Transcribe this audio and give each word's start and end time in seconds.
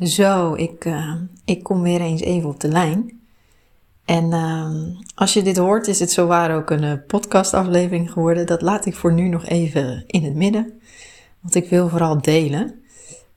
Zo, 0.00 0.54
ik, 0.54 0.84
uh, 0.84 1.14
ik 1.44 1.62
kom 1.62 1.82
weer 1.82 2.00
eens 2.00 2.20
even 2.20 2.48
op 2.48 2.60
de 2.60 2.68
lijn. 2.68 3.20
En 4.04 4.24
uh, 4.32 4.70
als 5.14 5.32
je 5.32 5.42
dit 5.42 5.56
hoort, 5.56 5.88
is 5.88 6.00
het 6.00 6.12
zowaar 6.12 6.56
ook 6.56 6.70
een 6.70 6.82
uh, 6.82 6.92
podcastaflevering 7.06 8.12
geworden. 8.12 8.46
Dat 8.46 8.62
laat 8.62 8.86
ik 8.86 8.94
voor 8.94 9.12
nu 9.12 9.28
nog 9.28 9.46
even 9.46 10.04
in 10.06 10.24
het 10.24 10.34
midden. 10.34 10.80
Want 11.40 11.54
ik 11.54 11.68
wil 11.68 11.88
vooral 11.88 12.22
delen. 12.22 12.74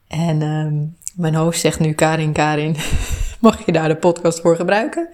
En 0.08 0.42
uh, 0.42 0.90
mijn 1.16 1.36
hoofd 1.36 1.60
zegt 1.60 1.80
nu, 1.80 1.94
Karin, 1.94 2.34
Karin, 2.34 2.76
mag 3.40 3.66
je 3.66 3.72
daar 3.72 3.88
de 3.88 3.96
podcast 3.96 4.40
voor 4.40 4.56
gebruiken? 4.56 5.10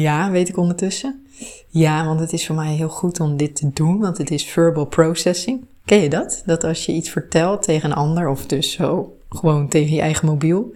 Ja, 0.00 0.30
weet 0.30 0.48
ik 0.48 0.56
ondertussen. 0.56 1.26
Ja, 1.68 2.04
want 2.04 2.20
het 2.20 2.32
is 2.32 2.46
voor 2.46 2.56
mij 2.56 2.74
heel 2.74 2.88
goed 2.88 3.20
om 3.20 3.36
dit 3.36 3.56
te 3.56 3.70
doen, 3.72 3.98
want 3.98 4.18
het 4.18 4.30
is 4.30 4.44
verbal 4.44 4.86
processing. 4.86 5.64
Ken 5.84 6.00
je 6.00 6.08
dat? 6.08 6.42
Dat 6.46 6.64
als 6.64 6.86
je 6.86 6.92
iets 6.92 7.10
vertelt 7.10 7.62
tegen 7.62 7.90
een 7.90 7.96
ander, 7.96 8.28
of 8.28 8.46
dus 8.46 8.72
zo 8.72 9.16
gewoon 9.34 9.68
tegen 9.68 9.94
je 9.94 10.00
eigen 10.00 10.26
mobiel, 10.26 10.74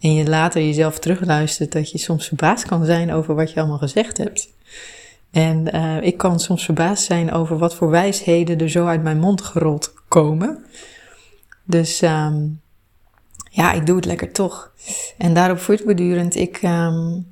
en 0.00 0.14
je 0.14 0.28
later 0.28 0.62
jezelf 0.62 0.98
terugluistert, 0.98 1.72
dat 1.72 1.90
je 1.90 1.98
soms 1.98 2.26
verbaasd 2.26 2.66
kan 2.66 2.84
zijn 2.84 3.12
over 3.12 3.34
wat 3.34 3.52
je 3.52 3.60
allemaal 3.60 3.78
gezegd 3.78 4.18
hebt. 4.18 4.54
En 5.30 5.76
uh, 5.76 6.02
ik 6.02 6.16
kan 6.16 6.40
soms 6.40 6.64
verbaasd 6.64 7.04
zijn 7.04 7.32
over 7.32 7.58
wat 7.58 7.74
voor 7.74 7.90
wijsheden 7.90 8.58
er 8.58 8.70
zo 8.70 8.86
uit 8.86 9.02
mijn 9.02 9.18
mond 9.18 9.42
gerold 9.42 9.94
komen. 10.08 10.64
Dus 11.64 12.02
um, 12.02 12.60
ja, 13.50 13.72
ik 13.72 13.86
doe 13.86 13.96
het 13.96 14.04
lekker 14.04 14.32
toch. 14.32 14.72
En 15.18 15.34
daarop 15.34 15.58
voortbedurend, 15.58 16.36
ik, 16.36 16.62
um, 16.62 17.26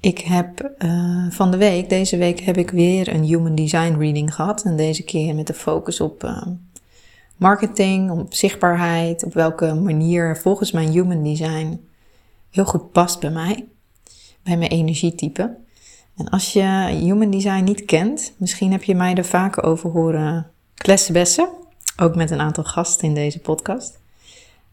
ik 0.00 0.18
heb 0.18 0.72
uh, 0.78 1.30
van 1.30 1.50
de 1.50 1.56
week, 1.56 1.88
deze 1.88 2.16
week 2.16 2.40
heb 2.40 2.56
ik 2.56 2.70
weer 2.70 3.14
een 3.14 3.24
Human 3.24 3.54
Design 3.54 3.96
reading 3.98 4.34
gehad. 4.34 4.62
En 4.62 4.76
deze 4.76 5.02
keer 5.02 5.34
met 5.34 5.46
de 5.46 5.54
focus 5.54 6.00
op 6.00 6.24
uh, 6.24 6.46
marketing, 7.40 8.10
op 8.10 8.34
zichtbaarheid, 8.34 9.24
op 9.24 9.34
welke 9.34 9.74
manier 9.74 10.36
volgens 10.36 10.72
mijn 10.72 10.90
Human 10.90 11.22
Design 11.22 11.80
heel 12.50 12.64
goed 12.64 12.92
past 12.92 13.20
bij 13.20 13.30
mij, 13.30 13.66
bij 14.42 14.56
mijn 14.56 14.70
energietype. 14.70 15.56
En 16.16 16.28
als 16.28 16.52
je 16.52 16.62
Human 17.02 17.30
Design 17.30 17.64
niet 17.64 17.84
kent, 17.84 18.32
misschien 18.36 18.72
heb 18.72 18.82
je 18.82 18.94
mij 18.94 19.14
er 19.14 19.24
vaker 19.24 19.62
over 19.62 19.90
horen 19.90 20.50
klessenbessen, 20.74 21.48
ook 21.96 22.14
met 22.14 22.30
een 22.30 22.40
aantal 22.40 22.64
gasten 22.64 23.08
in 23.08 23.14
deze 23.14 23.38
podcast. 23.38 23.98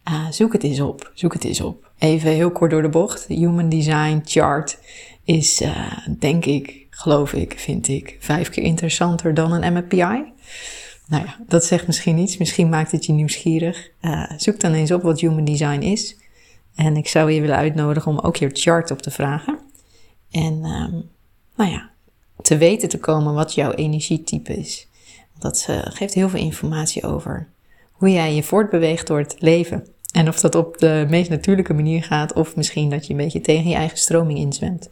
Uh, 0.10 0.28
zoek 0.30 0.54
het 0.54 0.64
eens 0.64 0.80
op, 0.80 1.12
zoek 1.14 1.34
het 1.34 1.44
eens 1.44 1.62
op. 1.62 1.92
Even 1.98 2.32
heel 2.32 2.52
kort 2.52 2.72
door 2.72 2.82
de 2.82 2.90
bocht. 2.90 3.26
Human 3.28 3.70
Design 3.70 4.22
Chart 4.26 4.78
is, 5.24 5.62
uh, 5.62 5.98
denk 6.20 6.46
ik, 6.46 6.88
geloof 6.90 7.34
ik, 7.34 7.60
vind 7.60 7.88
ik, 7.88 8.18
vijf 8.20 8.50
keer 8.50 8.64
interessanter 8.64 9.34
dan 9.34 9.52
een 9.52 9.74
MPI. 9.74 10.24
Nou 11.08 11.26
ja, 11.26 11.38
dat 11.48 11.66
zegt 11.66 11.88
misschien 11.88 12.18
iets. 12.18 12.38
Misschien 12.38 12.70
maakt 12.70 12.92
het 12.92 13.06
je 13.06 13.14
nieuwsgierig. 13.14 13.90
Uh, 14.02 14.32
zoek 14.38 14.60
dan 14.60 14.74
eens 14.74 14.92
op 14.92 15.02
wat 15.02 15.20
Human 15.20 15.46
Design 15.46 15.82
is. 15.82 16.18
En 16.76 16.98
ik 16.98 17.08
zou 17.08 17.32
je 17.32 17.42
willen 17.42 17.56
uitnodigen 17.56 18.12
om 18.12 18.20
ook 18.20 18.36
je 18.36 18.50
chart 18.54 18.92
op 18.92 19.02
te 19.02 19.12
vragen. 19.12 19.60
En 20.32 20.54
um, 20.54 21.10
nou 21.56 21.72
ja, 21.72 21.90
te 22.42 22.58
weten 22.58 22.90
te 22.90 23.00
komen 23.00 23.34
wat 23.34 23.54
jouw 23.54 23.72
energietype 23.72 24.54
is. 24.54 24.88
Dat 25.40 25.68
uh, 25.70 25.80
geeft 25.84 26.14
heel 26.14 26.30
veel 26.30 26.40
informatie 26.40 27.04
over 27.04 27.48
hoe 27.92 28.12
jij 28.12 28.36
je 28.36 28.44
voortbeweegt 28.44 29.08
door 29.08 29.18
het 29.18 29.36
leven. 29.40 29.88
En 30.12 30.28
of 30.28 30.40
dat 30.40 30.56
op 30.56 30.78
de 30.78 31.06
meest 31.10 31.30
natuurlijke 31.30 31.74
manier 31.74 32.04
gaat, 32.04 32.34
of 32.34 32.56
misschien 32.56 32.90
dat 32.90 33.06
je 33.06 33.12
een 33.12 33.20
beetje 33.20 33.42
tegen 33.42 33.70
je 33.70 33.76
eigen 33.76 33.98
stroming 33.98 34.40
inzwemt. 34.40 34.90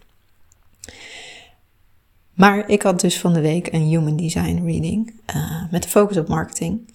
Maar 2.36 2.70
ik 2.70 2.82
had 2.82 3.00
dus 3.00 3.20
van 3.20 3.34
de 3.34 3.42
week 3.42 3.74
een 3.74 3.82
Human 3.82 4.16
Design 4.16 4.62
reading 4.66 5.14
uh, 5.36 5.72
met 5.72 5.84
de 5.84 5.90
focus 5.90 6.18
op 6.18 6.28
marketing. 6.28 6.94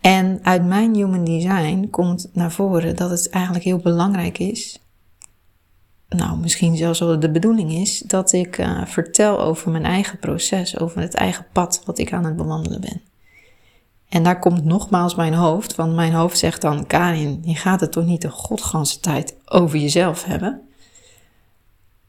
En 0.00 0.38
uit 0.42 0.64
mijn 0.64 0.94
Human 0.94 1.24
Design 1.24 1.88
komt 1.90 2.30
naar 2.32 2.52
voren 2.52 2.96
dat 2.96 3.10
het 3.10 3.30
eigenlijk 3.30 3.64
heel 3.64 3.78
belangrijk 3.78 4.38
is. 4.38 4.80
Nou, 6.08 6.38
misschien 6.38 6.76
zelfs 6.76 6.98
wel 6.98 7.20
de 7.20 7.30
bedoeling 7.30 7.72
is 7.72 7.98
dat 7.98 8.32
ik 8.32 8.58
uh, 8.58 8.86
vertel 8.86 9.40
over 9.40 9.70
mijn 9.70 9.84
eigen 9.84 10.18
proces, 10.18 10.78
over 10.78 11.00
het 11.00 11.14
eigen 11.14 11.46
pad 11.52 11.82
wat 11.84 11.98
ik 11.98 12.12
aan 12.12 12.24
het 12.24 12.36
bewandelen 12.36 12.80
ben. 12.80 13.00
En 14.08 14.22
daar 14.22 14.38
komt 14.38 14.64
nogmaals 14.64 15.14
mijn 15.14 15.34
hoofd, 15.34 15.74
want 15.74 15.94
mijn 15.94 16.12
hoofd 16.12 16.38
zegt 16.38 16.60
dan: 16.60 16.86
Karin, 16.86 17.40
je 17.44 17.54
gaat 17.54 17.80
het 17.80 17.92
toch 17.92 18.04
niet 18.04 18.22
de 18.22 18.30
godganse 18.30 19.00
tijd 19.00 19.36
over 19.44 19.78
jezelf 19.78 20.24
hebben? 20.24 20.60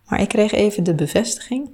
Maar 0.06 0.22
ik 0.22 0.28
kreeg 0.28 0.52
even 0.52 0.84
de 0.84 0.96
bevestiging 0.96 1.70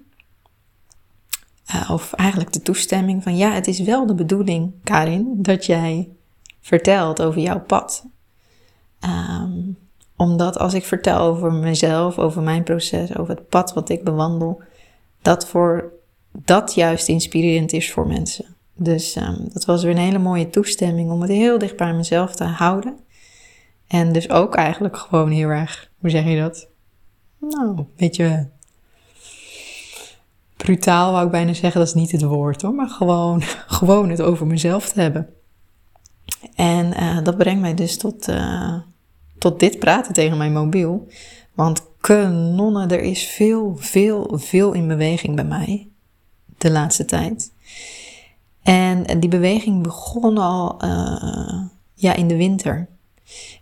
uh, 1.75 1.89
of 1.91 2.13
eigenlijk 2.13 2.53
de 2.53 2.61
toestemming 2.61 3.23
van 3.23 3.37
ja, 3.37 3.51
het 3.51 3.67
is 3.67 3.79
wel 3.79 4.05
de 4.05 4.15
bedoeling, 4.15 4.73
Karin, 4.83 5.33
dat 5.37 5.65
jij 5.65 6.09
vertelt 6.59 7.21
over 7.21 7.41
jouw 7.41 7.59
pad. 7.59 8.05
Um, 9.01 9.77
omdat 10.15 10.57
als 10.57 10.73
ik 10.73 10.85
vertel 10.85 11.19
over 11.19 11.53
mezelf, 11.53 12.17
over 12.17 12.41
mijn 12.41 12.63
proces, 12.63 13.17
over 13.17 13.35
het 13.35 13.49
pad 13.49 13.73
wat 13.73 13.89
ik 13.89 14.03
bewandel, 14.03 14.61
dat 15.21 15.47
voor 15.47 15.93
dat 16.31 16.73
juist 16.73 17.07
inspirerend 17.07 17.73
is 17.73 17.91
voor 17.91 18.07
mensen. 18.07 18.45
Dus 18.75 19.15
um, 19.15 19.49
dat 19.53 19.65
was 19.65 19.83
weer 19.83 19.91
een 19.91 19.97
hele 19.97 20.19
mooie 20.19 20.49
toestemming 20.49 21.11
om 21.11 21.21
het 21.21 21.29
heel 21.29 21.57
dicht 21.57 21.77
bij 21.77 21.93
mezelf 21.93 22.35
te 22.35 22.43
houden. 22.43 22.97
En 23.87 24.11
dus 24.11 24.29
ook 24.29 24.55
eigenlijk 24.55 24.97
gewoon 24.97 25.31
heel 25.31 25.49
erg, 25.49 25.91
hoe 25.99 26.09
zeg 26.09 26.25
je 26.25 26.39
dat? 26.39 26.67
Nou, 27.39 27.77
een 27.77 27.87
beetje 27.97 28.49
brutaal 30.69 31.11
wou 31.11 31.25
ik 31.25 31.31
bijna 31.31 31.53
zeggen, 31.53 31.79
dat 31.79 31.89
is 31.89 31.93
niet 31.93 32.11
het 32.11 32.21
woord 32.21 32.61
hoor, 32.61 32.73
maar 32.73 32.89
gewoon, 32.89 33.41
gewoon 33.79 34.09
het 34.09 34.21
over 34.21 34.47
mezelf 34.47 34.89
te 34.89 35.01
hebben. 35.01 35.29
En 36.55 36.85
uh, 36.85 37.23
dat 37.23 37.37
brengt 37.37 37.61
mij 37.61 37.73
dus 37.73 37.97
tot, 37.97 38.29
uh, 38.29 38.75
tot 39.37 39.59
dit 39.59 39.79
praten 39.79 40.13
tegen 40.13 40.37
mijn 40.37 40.53
mobiel. 40.53 41.07
Want 41.53 41.85
kanonnen, 42.01 42.89
er 42.89 43.01
is 43.01 43.23
veel, 43.23 43.75
veel, 43.77 44.31
veel 44.33 44.73
in 44.73 44.87
beweging 44.87 45.35
bij 45.35 45.45
mij 45.45 45.87
de 46.57 46.71
laatste 46.71 47.05
tijd. 47.05 47.53
En 48.63 49.19
die 49.19 49.29
beweging 49.29 49.83
begon 49.83 50.37
al 50.37 50.83
uh, 50.83 51.61
ja, 51.93 52.13
in 52.13 52.27
de 52.27 52.35
winter. 52.35 52.87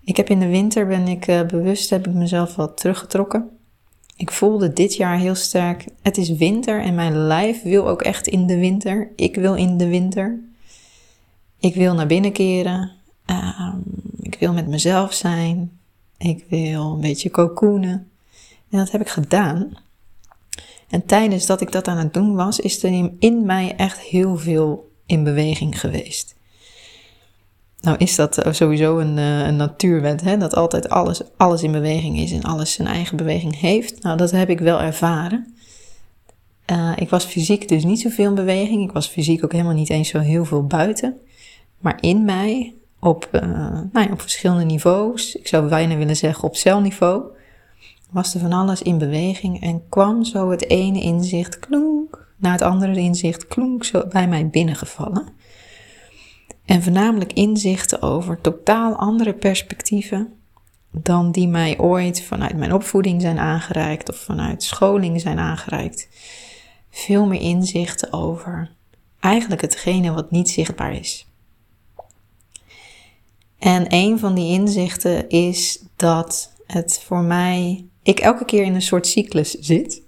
Ik 0.04 0.18
heb 0.18 0.30
in 0.30 0.40
de 0.40 0.48
winter 0.48 0.88
ben 0.88 1.08
ik 1.08 1.26
bewust 1.26 1.90
heb 1.90 2.08
ik 2.08 2.14
mezelf 2.14 2.56
wat 2.56 2.78
teruggetrokken. 2.78 3.57
Ik 4.18 4.32
voelde 4.32 4.74
dit 4.74 4.96
jaar 4.96 5.18
heel 5.18 5.36
sterk, 5.36 5.86
het 6.02 6.18
is 6.18 6.30
winter 6.30 6.82
en 6.82 6.96
mijn 6.96 7.18
lijf 7.18 7.64
wil 7.64 7.88
ook 7.88 8.02
echt 8.02 8.28
in 8.28 8.48
de 8.48 8.58
winter. 8.58 9.12
Ik 9.16 9.36
wil 9.36 9.56
in 9.56 9.78
de 9.78 9.88
winter. 9.88 10.40
Ik 11.60 11.76
wil 11.76 11.94
naar 11.94 12.08
binnen 12.08 12.32
keren. 12.32 12.92
Um, 13.26 13.84
ik 14.22 14.36
wil 14.40 14.54
met 14.54 14.68
mezelf 14.68 15.14
zijn. 15.14 15.80
Ik 16.18 16.46
wil 16.50 16.94
een 16.94 17.02
beetje 17.02 17.32
cocoonen. 17.32 18.10
En 18.70 18.78
dat 18.78 18.92
heb 18.92 19.02
ik 19.02 19.10
gedaan. 19.10 19.78
En 20.90 21.06
tijdens 21.06 21.46
dat 21.46 21.62
ik 21.62 21.72
dat 21.72 21.88
aan 21.88 21.98
het 21.98 22.14
doen 22.14 22.36
was, 22.36 22.60
is 22.60 22.84
er 22.84 23.12
in 23.20 23.46
mij 23.46 23.76
echt 23.76 24.00
heel 24.00 24.38
veel 24.38 24.92
in 25.06 25.24
beweging 25.24 25.80
geweest. 25.80 26.37
Nou 27.88 28.00
is 28.00 28.16
dat 28.16 28.38
eh, 28.38 28.54
sowieso 28.54 29.00
een, 29.00 29.18
eh, 29.18 29.48
een 29.48 29.56
natuurwet, 29.56 30.22
hè? 30.22 30.38
dat 30.38 30.56
altijd 30.56 30.90
alles, 30.90 31.22
alles 31.38 31.64
in 31.64 31.72
beweging 31.72 32.20
is 32.20 32.32
en 32.32 32.44
alles 32.44 32.74
zijn 32.74 32.88
eigen 32.88 33.18
beweging 33.18 33.60
heeft. 33.60 34.04
Nou, 34.04 34.18
dat 34.18 34.32
heb 34.32 34.50
ik 34.50 34.60
wel 34.60 34.82
ervaren. 34.82 35.56
Uh, 36.72 36.92
ik 36.96 37.10
was 37.10 37.26
fysiek 37.26 37.68
dus 37.68 37.84
niet 37.84 38.02
zoveel 38.02 38.30
in 38.30 38.36
beweging. 38.36 38.84
Ik 38.84 38.92
was 38.92 39.08
fysiek 39.08 39.44
ook 39.44 39.52
helemaal 39.52 39.74
niet 39.74 39.90
eens 39.90 40.10
zo 40.10 40.20
heel 40.20 40.46
veel 40.46 40.66
buiten. 40.66 41.18
Maar 41.78 41.98
in 42.02 42.26
mij, 42.26 42.76
op, 43.00 43.30
uh, 43.32 43.42
nou 43.92 44.06
ja, 44.06 44.12
op 44.12 44.22
verschillende 44.22 44.66
niveaus, 44.66 45.36
ik 45.36 45.48
zou 45.48 45.70
bijna 45.70 45.96
willen 45.96 46.16
zeggen 46.16 46.44
op 46.44 46.56
celniveau, 46.56 47.24
was 48.12 48.34
er 48.34 48.40
van 48.40 48.54
alles 48.54 48.82
in 48.82 48.98
beweging 48.98 49.62
en 49.62 49.84
kwam 49.90 50.24
zo 50.24 50.50
het 50.50 50.70
ene 50.70 51.02
inzicht 51.02 51.60
klonk 51.60 52.28
naar 52.38 52.52
het 52.52 52.62
andere 52.62 52.96
inzicht 52.96 53.48
klonk 53.48 53.84
zo 53.84 54.08
bij 54.10 54.28
mij 54.28 54.48
binnengevallen. 54.48 55.28
En 56.68 56.84
voornamelijk 56.84 57.34
inzichten 57.34 58.02
over 58.02 58.42
totaal 58.42 58.96
andere 58.96 59.34
perspectieven 59.34 60.34
dan 60.92 61.32
die 61.32 61.48
mij 61.48 61.80
ooit 61.80 62.22
vanuit 62.22 62.56
mijn 62.56 62.74
opvoeding 62.74 63.22
zijn 63.22 63.40
aangereikt 63.40 64.10
of 64.10 64.16
vanuit 64.16 64.64
scholing 64.64 65.22
zijn 65.22 65.40
aangereikt. 65.40 66.08
Veel 66.90 67.26
meer 67.26 67.42
inzichten 67.42 68.14
over 68.14 68.72
eigenlijk 69.20 69.62
hetgene 69.62 70.12
wat 70.12 70.32
niet 70.32 70.50
zichtbaar 70.50 70.94
is. 70.94 71.28
En 73.60 73.86
een 73.88 74.20
van 74.20 74.36
die 74.36 74.52
inzichten 74.52 75.30
is 75.30 75.84
dat 75.96 76.54
het 76.66 77.02
voor 77.06 77.22
mij, 77.22 77.86
ik 78.04 78.20
elke 78.20 78.46
keer 78.46 78.64
in 78.64 78.76
een 78.76 78.82
soort 78.82 79.08
cyclus 79.08 79.52
zit. 79.52 80.02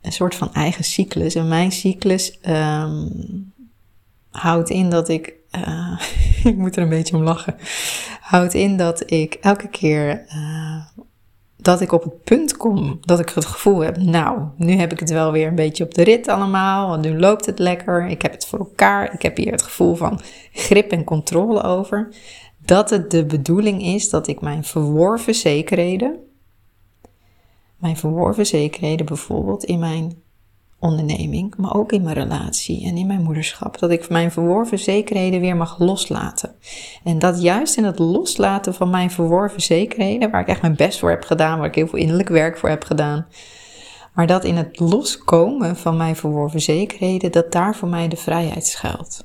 Een 0.00 0.12
soort 0.12 0.34
van 0.34 0.52
eigen 0.52 0.84
cyclus. 0.84 1.34
En 1.34 1.48
mijn 1.48 1.72
cyclus 1.72 2.38
um, 2.46 3.52
houdt 4.34 4.70
in 4.70 4.90
dat 4.90 5.08
ik, 5.08 5.34
uh, 5.56 6.00
ik 6.50 6.56
moet 6.56 6.76
er 6.76 6.82
een 6.82 6.88
beetje 6.88 7.16
om 7.16 7.22
lachen, 7.22 7.56
houdt 8.20 8.54
in 8.54 8.76
dat 8.76 9.10
ik 9.10 9.34
elke 9.34 9.68
keer 9.68 10.24
uh, 10.28 10.86
dat 11.56 11.80
ik 11.80 11.92
op 11.92 12.02
het 12.02 12.24
punt 12.24 12.56
kom 12.56 12.98
dat 13.00 13.20
ik 13.20 13.28
het 13.28 13.44
gevoel 13.44 13.78
heb, 13.80 13.96
nou, 13.96 14.42
nu 14.56 14.72
heb 14.72 14.92
ik 14.92 15.00
het 15.00 15.10
wel 15.10 15.32
weer 15.32 15.46
een 15.46 15.54
beetje 15.54 15.84
op 15.84 15.94
de 15.94 16.02
rit 16.02 16.28
allemaal, 16.28 16.88
want 16.88 17.04
nu 17.04 17.18
loopt 17.18 17.46
het 17.46 17.58
lekker, 17.58 18.06
ik 18.06 18.22
heb 18.22 18.32
het 18.32 18.46
voor 18.46 18.58
elkaar, 18.58 19.14
ik 19.14 19.22
heb 19.22 19.36
hier 19.36 19.52
het 19.52 19.62
gevoel 19.62 19.94
van 19.94 20.20
grip 20.52 20.90
en 20.90 21.04
controle 21.04 21.62
over. 21.62 22.08
dat 22.58 22.90
het 22.90 23.10
de 23.10 23.24
bedoeling 23.24 23.82
is 23.82 24.10
dat 24.10 24.26
ik 24.26 24.40
mijn 24.40 24.64
verworven 24.64 25.34
zekerheden, 25.34 26.18
mijn 27.76 27.96
verworven 27.96 28.46
zekerheden 28.46 29.06
bijvoorbeeld 29.06 29.64
in 29.64 29.78
mijn 29.78 30.22
onderneming, 30.84 31.54
maar 31.56 31.74
ook 31.74 31.92
in 31.92 32.02
mijn 32.02 32.14
relatie 32.14 32.84
en 32.84 32.96
in 32.96 33.06
mijn 33.06 33.22
moederschap, 33.22 33.78
dat 33.78 33.90
ik 33.90 34.08
mijn 34.08 34.32
verworven 34.32 34.78
zekerheden 34.78 35.40
weer 35.40 35.56
mag 35.56 35.78
loslaten. 35.78 36.54
En 37.04 37.18
dat 37.18 37.42
juist 37.42 37.76
in 37.76 37.84
het 37.84 37.98
loslaten 37.98 38.74
van 38.74 38.90
mijn 38.90 39.10
verworven 39.10 39.62
zekerheden, 39.62 40.30
waar 40.30 40.40
ik 40.40 40.48
echt 40.48 40.62
mijn 40.62 40.76
best 40.76 40.98
voor 40.98 41.10
heb 41.10 41.24
gedaan, 41.24 41.58
waar 41.58 41.68
ik 41.68 41.74
heel 41.74 41.86
veel 41.86 41.98
innerlijk 41.98 42.28
werk 42.28 42.58
voor 42.58 42.68
heb 42.68 42.84
gedaan, 42.84 43.26
maar 44.14 44.26
dat 44.26 44.44
in 44.44 44.56
het 44.56 44.80
loskomen 44.80 45.76
van 45.76 45.96
mijn 45.96 46.16
verworven 46.16 46.60
zekerheden, 46.60 47.32
dat 47.32 47.52
daar 47.52 47.76
voor 47.76 47.88
mij 47.88 48.08
de 48.08 48.16
vrijheid 48.16 48.66
schuilt. 48.66 49.24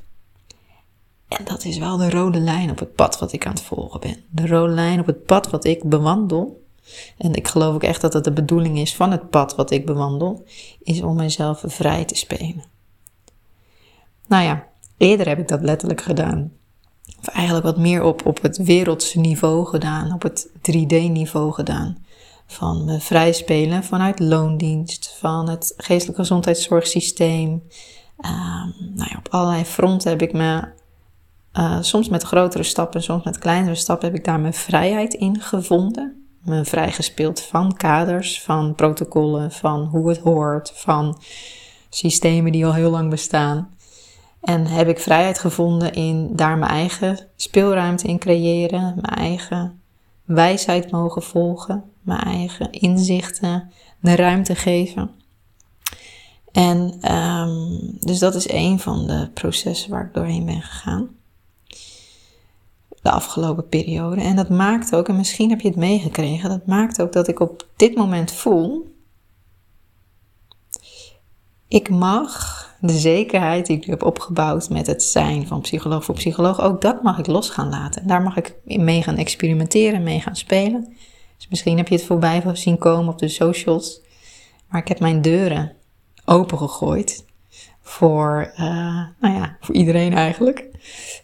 En 1.27 1.45
dat 1.45 1.65
is 1.65 1.77
wel 1.77 1.97
de 1.97 2.09
rode 2.09 2.39
lijn 2.39 2.69
op 2.69 2.79
het 2.79 2.95
pad 2.95 3.19
wat 3.19 3.33
ik 3.33 3.45
aan 3.45 3.53
het 3.53 3.61
volgen 3.61 3.99
ben. 3.99 4.17
De 4.29 4.47
rode 4.47 4.73
lijn 4.73 4.99
op 4.99 5.05
het 5.05 5.25
pad 5.25 5.49
wat 5.49 5.65
ik 5.65 5.83
bewandel. 5.83 6.67
En 7.17 7.33
ik 7.33 7.47
geloof 7.47 7.73
ook 7.73 7.83
echt 7.83 8.01
dat 8.01 8.13
het 8.13 8.23
de 8.23 8.31
bedoeling 8.31 8.77
is 8.77 8.95
van 8.95 9.11
het 9.11 9.29
pad 9.29 9.55
wat 9.55 9.71
ik 9.71 9.85
bewandel, 9.85 10.45
is 10.83 11.01
om 11.01 11.15
mezelf 11.15 11.63
vrij 11.65 12.05
te 12.05 12.15
spelen. 12.15 12.63
Nou 14.27 14.43
ja, 14.43 14.67
eerder 14.97 15.27
heb 15.27 15.39
ik 15.39 15.47
dat 15.47 15.61
letterlijk 15.61 16.01
gedaan. 16.01 16.51
Of 17.19 17.27
eigenlijk 17.27 17.65
wat 17.65 17.77
meer 17.77 18.03
op, 18.03 18.25
op 18.25 18.41
het 18.41 18.57
wereldse 18.57 19.19
niveau 19.19 19.65
gedaan, 19.65 20.13
op 20.13 20.21
het 20.21 20.49
3D-niveau 20.71 21.53
gedaan 21.53 21.97
van 22.51 22.85
me 22.85 22.99
vrij 22.99 23.33
spelen 23.33 23.83
vanuit 23.83 24.19
loondienst, 24.19 25.15
van 25.19 25.49
het 25.49 25.73
geestelijke 25.77 26.21
gezondheidszorgsysteem. 26.21 27.49
Um, 28.25 28.73
nou 28.95 29.09
ja, 29.09 29.15
op 29.17 29.27
allerlei 29.29 29.65
fronten 29.65 30.09
heb 30.09 30.21
ik 30.21 30.33
me, 30.33 30.67
uh, 31.53 31.77
soms 31.81 32.09
met 32.09 32.23
grotere 32.23 32.63
stappen, 32.63 33.03
soms 33.03 33.23
met 33.23 33.37
kleinere 33.37 33.75
stappen, 33.75 34.07
heb 34.07 34.17
ik 34.17 34.25
daar 34.25 34.39
mijn 34.39 34.53
vrijheid 34.53 35.13
in 35.13 35.41
gevonden. 35.41 36.18
Me 36.43 36.65
vrijgespeeld 36.65 37.41
van 37.41 37.73
kaders, 37.73 38.41
van 38.41 38.75
protocollen, 38.75 39.51
van 39.51 39.85
hoe 39.85 40.09
het 40.09 40.17
hoort, 40.17 40.71
van 40.75 41.21
systemen 41.89 42.51
die 42.51 42.65
al 42.65 42.73
heel 42.73 42.91
lang 42.91 43.09
bestaan. 43.09 43.73
En 44.41 44.65
heb 44.65 44.87
ik 44.87 44.99
vrijheid 44.99 45.39
gevonden 45.39 45.93
in 45.93 46.35
daar 46.35 46.57
mijn 46.57 46.71
eigen 46.71 47.19
speelruimte 47.35 48.07
in 48.07 48.19
creëren, 48.19 48.81
mijn 49.01 49.15
eigen 49.15 49.81
wijsheid 50.25 50.91
mogen 50.91 51.23
volgen, 51.23 51.83
mijn 52.01 52.21
eigen 52.21 52.71
inzichten 52.71 53.71
de 53.99 54.15
ruimte 54.15 54.55
geven. 54.55 55.11
En 56.51 57.11
um, 57.15 57.97
dus 57.99 58.19
dat 58.19 58.35
is 58.35 58.49
een 58.51 58.79
van 58.79 59.07
de 59.07 59.29
processen 59.33 59.89
waar 59.89 60.05
ik 60.05 60.13
doorheen 60.13 60.45
ben 60.45 60.61
gegaan. 60.61 61.09
De 63.01 63.11
afgelopen 63.11 63.67
periode. 63.67 64.21
En 64.21 64.35
dat 64.35 64.49
maakt 64.49 64.95
ook, 64.95 65.07
en 65.07 65.15
misschien 65.15 65.49
heb 65.49 65.61
je 65.61 65.67
het 65.67 65.77
meegekregen, 65.77 66.49
dat 66.49 66.65
maakt 66.65 67.01
ook 67.01 67.13
dat 67.13 67.27
ik 67.27 67.39
op 67.39 67.67
dit 67.75 67.95
moment 67.95 68.31
voel. 68.31 68.97
Ik 71.67 71.89
mag 71.89 72.65
de 72.81 72.97
zekerheid 72.97 73.65
die 73.65 73.77
ik 73.77 73.85
heb 73.85 74.03
opgebouwd 74.03 74.69
met 74.69 74.87
het 74.87 75.03
zijn 75.03 75.47
van 75.47 75.61
psycholoog 75.61 76.03
voor 76.03 76.15
psycholoog, 76.15 76.61
ook 76.61 76.81
dat 76.81 77.03
mag 77.03 77.17
ik 77.19 77.27
los 77.27 77.49
gaan 77.49 77.69
laten. 77.69 78.07
Daar 78.07 78.21
mag 78.21 78.37
ik 78.37 78.55
mee 78.63 79.03
gaan 79.03 79.17
experimenteren, 79.17 80.03
mee 80.03 80.21
gaan 80.21 80.35
spelen. 80.35 80.93
Dus 81.37 81.47
misschien 81.47 81.77
heb 81.77 81.87
je 81.87 81.95
het 81.95 82.05
voorbij 82.05 82.43
zien 82.53 82.77
komen 82.77 83.13
op 83.13 83.19
de 83.19 83.27
socials. 83.27 84.01
Maar 84.67 84.81
ik 84.81 84.87
heb 84.87 84.99
mijn 84.99 85.21
deuren 85.21 85.71
opengegooid 86.25 87.25
voor, 87.89 88.51
uh, 88.59 88.65
nou 89.19 89.35
ja, 89.35 89.57
voor 89.59 89.75
iedereen 89.75 90.13
eigenlijk. 90.13 90.65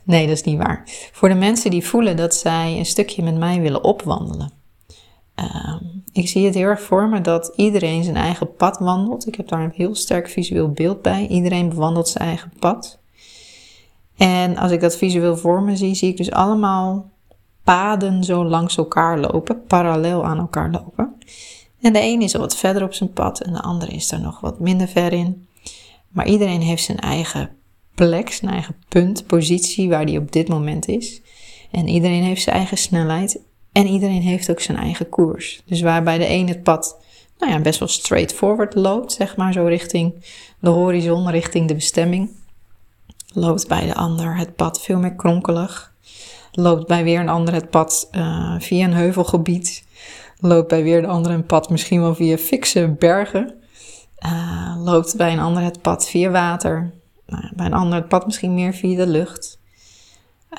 Nee, 0.04 0.28
dat 0.28 0.36
is 0.36 0.44
niet 0.44 0.58
waar. 0.58 0.84
Voor 1.12 1.30
de 1.30 1.36
mensen 1.36 1.72
die 1.72 1.86
voelen 1.86 2.18
dat 2.18 2.36
zij 2.36 2.78
een 2.78 2.86
stukje 2.86 3.24
met 3.24 3.38
mij 3.38 3.62
willen 3.62 3.84
opwandelen. 3.84 4.52
Uh, 5.40 5.76
ik 6.12 6.28
zie 6.28 6.46
het 6.46 6.54
heel 6.56 6.68
erg 6.68 6.82
voor 6.82 7.10
me 7.10 7.22
dat 7.22 7.54
iedereen 7.56 8.04
zijn 8.04 8.16
eigen 8.16 8.56
pad 8.56 8.80
wandelt. 8.80 9.28
Ik 9.28 9.36
heb 9.36 9.48
daar 9.48 9.64
een 9.64 9.74
heel 9.76 9.96
sterk 9.96 10.30
visueel 10.30 10.72
beeld 10.72 11.02
bij. 11.02 11.28
Iedereen 11.28 11.70
bewandelt 11.70 12.08
zijn 12.08 12.28
eigen 12.28 12.52
pad. 12.60 13.00
En 14.18 14.58
als 14.58 14.72
ik 14.72 14.82
dat 14.82 14.98
visueel 14.98 15.38
voor 15.38 15.62
me 15.62 15.76
zie, 15.76 15.96
zie 15.96 16.10
ik 16.10 16.18
dus 16.18 16.32
allemaal 16.32 17.10
paden 17.64 18.24
zo 18.24 18.46
langs 18.46 18.78
elkaar 18.78 19.20
lopen, 19.20 19.64
parallel 19.68 20.26
aan 20.26 20.38
elkaar 20.38 20.72
lopen. 20.72 21.16
En 21.82 21.94
de 21.94 22.02
een 22.02 22.22
is 22.22 22.36
al 22.36 22.42
wat 22.42 22.56
verder 22.56 22.84
op 22.84 22.94
zijn 22.94 23.14
pad 23.14 23.42
en 23.42 23.54
de 23.54 23.62
andere 23.62 23.92
is 23.92 24.12
er 24.12 24.22
nog 24.22 24.40
wat 24.40 24.60
minder 24.60 24.88
ver 24.88 25.14
in. 25.14 25.48
Maar 26.16 26.28
iedereen 26.28 26.62
heeft 26.62 26.84
zijn 26.84 27.00
eigen 27.00 27.50
plek, 27.96 28.32
zijn 28.32 28.52
eigen 28.52 28.76
punt, 28.90 29.28
positie 29.28 29.90
waar 29.90 30.06
die 30.06 30.20
op 30.20 30.32
dit 30.32 30.48
moment 30.48 30.88
is. 30.88 31.22
En 31.72 31.88
iedereen 31.88 32.24
heeft 32.24 32.42
zijn 32.42 32.56
eigen 32.56 32.78
snelheid 32.78 33.40
en 33.72 33.88
iedereen 33.88 34.22
heeft 34.22 34.52
ook 34.52 34.60
zijn 34.60 34.78
eigen 34.78 35.10
koers. 35.10 35.62
Dus 35.66 35.82
waarbij 35.82 36.18
de 36.18 36.30
een 36.30 36.48
het 36.48 36.64
pad 36.64 36.98
nou 37.38 37.52
ja, 37.52 37.60
best 37.60 37.80
wel 37.80 37.88
straightforward 37.88 38.76
loopt, 38.76 39.12
zeg 39.12 39.36
maar, 39.36 39.54
zo 39.54 39.66
richting 39.66 40.14
de 40.60 40.70
horizon, 40.70 41.30
richting 41.30 41.68
de 41.68 41.76
bestemming. 41.76 42.30
Loopt 43.34 43.68
bij 43.68 43.86
de 43.86 43.96
ander 43.96 44.38
het 44.38 44.56
pad 44.56 44.82
veel 44.82 45.00
meer 45.00 45.16
kronkelig 45.16 45.94
loopt 46.56 46.88
bij 46.88 47.04
weer 47.04 47.20
een 47.20 47.30
ander 47.30 47.54
het 47.54 47.70
pad 47.70 48.10
uh, 48.12 48.56
via 48.60 48.86
een 48.86 48.94
heuvelgebied. 48.94 49.84
Loopt 50.40 50.68
bij 50.68 50.84
weer 50.84 51.02
de 51.02 51.08
ander 51.08 51.32
een 51.32 51.46
pad 51.46 51.70
misschien 51.70 52.02
wel 52.02 52.16
via 52.16 52.38
fikse 52.38 52.96
bergen. 53.00 53.54
Uh, 54.26 54.76
loopt 54.84 55.18
bij 55.18 55.34
een 55.34 55.40
ander 55.40 55.64
het 55.64 55.82
pad 55.82 56.10
via 56.10 56.30
water. 56.30 56.94
Uh, 57.28 57.52
bij 57.54 57.66
een 57.66 57.74
ander 57.74 58.00
het 58.00 58.08
pad 58.08 58.26
misschien 58.26 58.54
meer 58.54 58.74
via 58.74 58.98
de 58.98 59.08
lucht. 59.08 59.60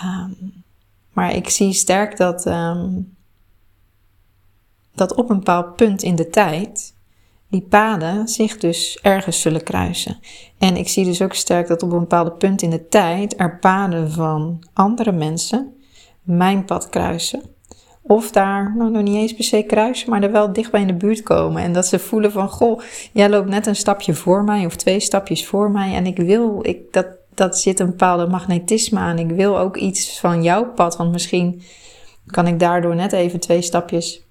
Um, 0.05 0.65
maar 1.13 1.35
ik 1.35 1.49
zie 1.49 1.73
sterk 1.73 2.17
dat, 2.17 2.47
um, 2.47 3.17
dat 4.95 5.15
op 5.15 5.31
een 5.31 5.37
bepaald 5.37 5.77
punt 5.77 6.03
in 6.03 6.17
de 6.17 6.31
tijd 6.31 6.95
die 7.49 7.63
paden 7.63 8.29
zich 8.29 8.59
dus 8.59 8.99
ergens 9.03 9.41
zullen 9.41 9.63
kruisen. 9.63 10.19
En 10.59 10.77
ik 10.77 10.89
zie 10.89 11.05
dus 11.05 11.23
ook 11.23 11.35
sterk 11.35 11.67
dat 11.67 11.83
op 11.83 11.93
een 11.93 11.99
bepaald 11.99 12.39
punt 12.39 12.63
in 12.63 12.71
de 12.71 12.89
tijd 12.89 13.41
er 13.41 13.59
paden 13.59 14.11
van 14.11 14.65
andere 14.73 15.13
mensen 15.13 15.77
mijn 16.23 16.65
pad 16.65 16.89
kruisen. 16.89 17.43
Of 18.07 18.31
daar 18.31 18.75
nou, 18.77 18.91
nog 18.91 19.03
niet 19.03 19.17
eens 19.17 19.35
per 19.35 19.45
se 19.45 19.63
kruisen, 19.63 20.11
maar 20.11 20.23
er 20.23 20.33
wel 20.33 20.53
dichtbij 20.53 20.81
in 20.81 20.87
de 20.87 20.95
buurt 20.95 21.23
komen. 21.23 21.63
En 21.63 21.73
dat 21.73 21.87
ze 21.87 21.99
voelen 21.99 22.33
van, 22.33 22.49
goh, 22.49 22.81
jij 23.13 23.29
loopt 23.29 23.49
net 23.49 23.67
een 23.67 23.77
stapje 23.77 24.15
voor 24.15 24.45
mij 24.45 24.67
of 24.67 24.77
twee 24.77 25.01
stapjes 25.01 25.47
voor 25.47 25.71
mij. 25.71 25.95
En 25.95 26.07
ik 26.07 26.17
wil, 26.17 26.59
ik, 26.63 26.93
dat, 26.93 27.07
dat 27.35 27.59
zit 27.59 27.81
een 27.81 27.87
bepaalde 27.87 28.27
magnetisme 28.27 28.99
aan. 28.99 29.19
Ik 29.19 29.31
wil 29.31 29.59
ook 29.59 29.77
iets 29.77 30.21
van 30.21 30.43
jouw 30.43 30.73
pad, 30.73 30.97
want 30.97 31.13
misschien 31.13 31.63
kan 32.27 32.47
ik 32.47 32.59
daardoor 32.59 32.95
net 32.95 33.13
even 33.13 33.41
twee 33.41 33.63
stapjes 33.63 34.27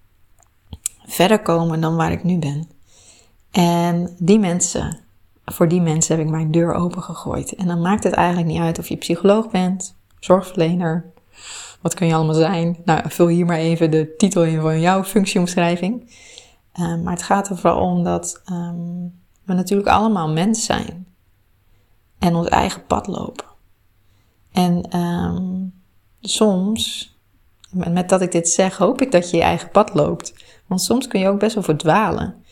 verder 1.06 1.42
komen 1.42 1.82
dan 1.82 1.96
waar 1.96 2.12
ik 2.12 2.24
nu 2.24 2.38
ben. 2.38 2.68
En 3.52 4.16
die 4.20 4.40
mensen, 4.40 5.00
voor 5.46 5.68
die 5.68 5.82
mensen 5.82 6.16
heb 6.16 6.26
ik 6.26 6.32
mijn 6.32 6.52
deur 6.52 6.74
open 6.74 7.02
gegooid. 7.02 7.56
En 7.56 7.68
dan 7.68 7.82
maakt 7.82 8.04
het 8.04 8.14
eigenlijk 8.14 8.48
niet 8.48 8.62
uit 8.62 8.80
of 8.80 8.88
je 8.88 8.98
psycholoog 8.98 9.50
bent, 9.50 9.96
zorgverlener, 10.20 11.14
wat 11.86 11.94
kun 11.94 12.08
je 12.08 12.14
allemaal 12.14 12.36
zijn? 12.36 12.78
Nou, 12.86 13.02
vul 13.10 13.28
hier 13.28 13.46
maar 13.46 13.58
even 13.58 13.92
de 13.92 14.16
titel 14.18 14.44
in 14.44 14.62
van 14.62 14.80
jouw 14.80 15.04
functieomschrijving. 15.04 16.16
Um, 16.80 17.04
maar 17.04 17.14
het 17.14 17.24
gaat 17.24 17.50
er 17.50 17.58
vooral 17.58 17.82
om 17.82 18.04
dat 18.04 18.42
um, 18.52 19.22
we 19.44 19.54
natuurlijk 19.54 19.90
allemaal 19.90 20.30
mens 20.30 20.66
zijn. 20.66 21.08
En 22.20 22.36
ons 22.36 22.48
eigen 22.48 22.86
pad 22.86 23.08
lopen. 23.08 23.46
En 24.52 25.00
um, 25.00 25.74
soms, 26.22 27.14
met 27.72 28.10
dat 28.10 28.22
ik 28.22 28.32
dit 28.32 28.50
zeg, 28.50 28.78
hoop 28.78 29.02
ik 29.02 29.12
dat 29.12 29.30
je 29.30 29.38
je 29.38 29.44
eigen 29.44 29.72
pad 29.72 29.94
loopt. 29.94 30.34
Want 30.68 30.82
soms 30.82 31.08
kun 31.08 31.20
je 31.20 31.28
ook 31.28 31.40
best 31.40 31.54
wel 31.54 31.64
verdwalen. 31.64 32.44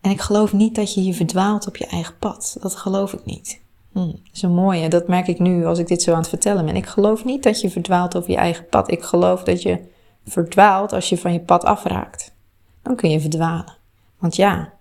En 0.00 0.10
ik 0.10 0.20
geloof 0.20 0.52
niet 0.52 0.74
dat 0.74 0.94
je 0.94 1.04
je 1.04 1.14
verdwaalt 1.14 1.66
op 1.66 1.76
je 1.76 1.86
eigen 1.86 2.18
pad. 2.18 2.56
Dat 2.60 2.76
geloof 2.76 3.12
ik 3.12 3.24
niet. 3.24 3.60
Hm, 3.98 4.06
dat 4.06 4.20
is 4.32 4.42
een 4.42 4.54
mooie. 4.54 4.88
Dat 4.88 5.08
merk 5.08 5.26
ik 5.26 5.38
nu 5.38 5.66
als 5.66 5.78
ik 5.78 5.86
dit 5.86 6.02
zo 6.02 6.12
aan 6.12 6.18
het 6.18 6.28
vertellen 6.28 6.64
ben. 6.64 6.76
Ik 6.76 6.86
geloof 6.86 7.24
niet 7.24 7.42
dat 7.42 7.60
je 7.60 7.70
verdwaalt 7.70 8.16
over 8.16 8.30
je 8.30 8.36
eigen 8.36 8.68
pad. 8.68 8.90
Ik 8.90 9.02
geloof 9.02 9.42
dat 9.42 9.62
je 9.62 9.80
verdwaalt 10.26 10.92
als 10.92 11.08
je 11.08 11.18
van 11.18 11.32
je 11.32 11.40
pad 11.40 11.64
afraakt. 11.64 12.34
Dan 12.82 12.96
kun 12.96 13.10
je 13.10 13.20
verdwalen. 13.20 13.76
Want 14.18 14.36
ja, 14.36 14.72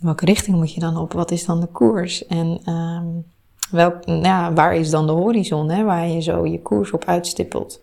welke 0.00 0.24
richting 0.24 0.56
moet 0.56 0.74
je 0.74 0.80
dan 0.80 0.96
op? 0.96 1.12
Wat 1.12 1.30
is 1.30 1.44
dan 1.44 1.60
de 1.60 1.66
koers? 1.66 2.26
En 2.26 2.72
um, 2.72 3.26
welk, 3.70 4.04
ja, 4.04 4.52
waar 4.52 4.74
is 4.74 4.90
dan 4.90 5.06
de 5.06 5.12
horizon 5.12 5.70
hè, 5.70 5.84
waar 5.84 6.08
je 6.08 6.20
zo 6.20 6.46
je 6.46 6.62
koers 6.62 6.90
op 6.90 7.04
uitstippelt? 7.04 7.80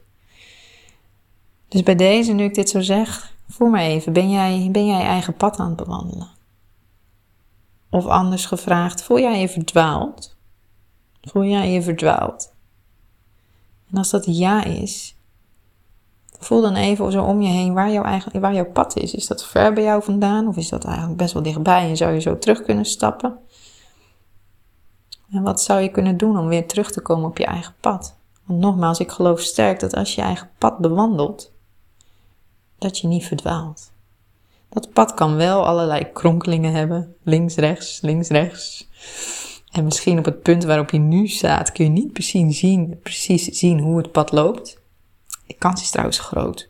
Dus 1.67 1.83
bij 1.83 1.95
deze, 1.95 2.33
nu 2.33 2.43
ik 2.43 2.55
dit 2.55 2.69
zo 2.69 2.81
zeg, 2.81 3.33
voel 3.47 3.69
maar 3.69 3.81
even, 3.81 4.13
ben 4.13 4.29
jij, 4.29 4.69
ben 4.71 4.85
jij 4.85 4.97
je 4.97 5.03
eigen 5.03 5.33
pad 5.33 5.57
aan 5.57 5.67
het 5.67 5.75
bewandelen? 5.75 6.27
Of 7.89 8.05
anders 8.05 8.45
gevraagd, 8.45 9.03
voel 9.03 9.19
jij 9.19 9.39
je 9.39 9.49
verdwaald? 9.49 10.32
Voel 11.23 11.43
jij 11.43 11.71
je 11.71 11.81
verdwaald? 11.81 12.53
En 13.91 13.97
als 13.97 14.09
dat 14.09 14.25
ja 14.25 14.63
is, 14.63 15.15
voel 16.39 16.61
dan 16.61 16.75
even 16.75 17.11
zo 17.11 17.23
om 17.23 17.41
je 17.41 17.49
heen 17.49 17.73
waar, 17.73 17.91
jouw 17.91 18.03
eigen, 18.03 18.41
waar 18.41 18.53
jouw 18.53 18.71
pad 18.71 18.97
is. 18.97 19.13
Is 19.13 19.27
dat 19.27 19.45
ver 19.45 19.73
bij 19.73 19.83
jou 19.83 20.03
vandaan 20.03 20.47
of 20.47 20.57
is 20.57 20.69
dat 20.69 20.85
eigenlijk 20.85 21.17
best 21.17 21.33
wel 21.33 21.43
dichtbij 21.43 21.89
en 21.89 21.97
zou 21.97 22.13
je 22.13 22.19
zo 22.19 22.37
terug 22.37 22.61
kunnen 22.61 22.85
stappen? 22.85 23.39
En 25.31 25.43
wat 25.43 25.61
zou 25.61 25.81
je 25.81 25.89
kunnen 25.89 26.17
doen 26.17 26.37
om 26.37 26.47
weer 26.47 26.67
terug 26.67 26.91
te 26.91 27.01
komen 27.01 27.29
op 27.29 27.37
je 27.37 27.45
eigen 27.45 27.73
pad? 27.79 28.15
Want 28.45 28.59
nogmaals, 28.59 28.99
ik 28.99 29.11
geloof 29.11 29.41
sterk 29.41 29.79
dat 29.79 29.95
als 29.95 30.15
je 30.15 30.21
je 30.21 30.27
eigen 30.27 30.49
pad 30.57 30.77
bewandelt, 30.77 31.51
dat 32.77 32.99
je 32.99 33.07
niet 33.07 33.25
verdwaalt. 33.25 33.91
Dat 34.69 34.93
pad 34.93 35.13
kan 35.13 35.35
wel 35.35 35.65
allerlei 35.65 36.11
kronkelingen 36.11 36.73
hebben, 36.73 37.15
links, 37.23 37.55
rechts, 37.55 38.01
links, 38.01 38.27
rechts. 38.27 38.87
En 39.73 39.83
misschien 39.83 40.17
op 40.17 40.25
het 40.25 40.41
punt 40.41 40.63
waarop 40.63 40.89
je 40.89 40.97
nu 40.97 41.27
staat, 41.27 41.71
kun 41.71 41.85
je 41.85 41.91
niet 41.91 42.13
precies 42.13 42.59
zien, 42.59 42.99
precies 43.03 43.45
zien 43.45 43.79
hoe 43.79 43.97
het 43.97 44.11
pad 44.11 44.31
loopt. 44.31 44.79
De 45.47 45.53
kans 45.53 45.81
is 45.81 45.89
trouwens 45.89 46.19
groot. 46.19 46.69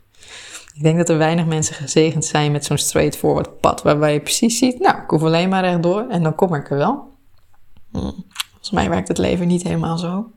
Ik 0.73 0.83
denk 0.83 0.97
dat 0.97 1.09
er 1.09 1.17
weinig 1.17 1.45
mensen 1.45 1.75
gezegend 1.75 2.25
zijn 2.25 2.51
met 2.51 2.65
zo'n 2.65 2.77
straightforward 2.77 3.59
pad, 3.59 3.81
waarbij 3.81 4.13
je 4.13 4.19
precies 4.19 4.57
ziet, 4.57 4.79
nou, 4.79 4.97
ik 4.97 5.09
hoef 5.09 5.21
alleen 5.21 5.49
maar 5.49 5.63
rechtdoor 5.63 6.07
en 6.09 6.23
dan 6.23 6.35
kom 6.35 6.55
ik 6.55 6.69
er 6.69 6.77
wel. 6.77 7.11
Hmm. 7.91 8.25
Volgens 8.49 8.71
mij 8.71 8.89
werkt 8.89 9.07
het 9.07 9.17
leven 9.17 9.47
niet 9.47 9.63
helemaal 9.63 9.97
zo. 9.97 10.31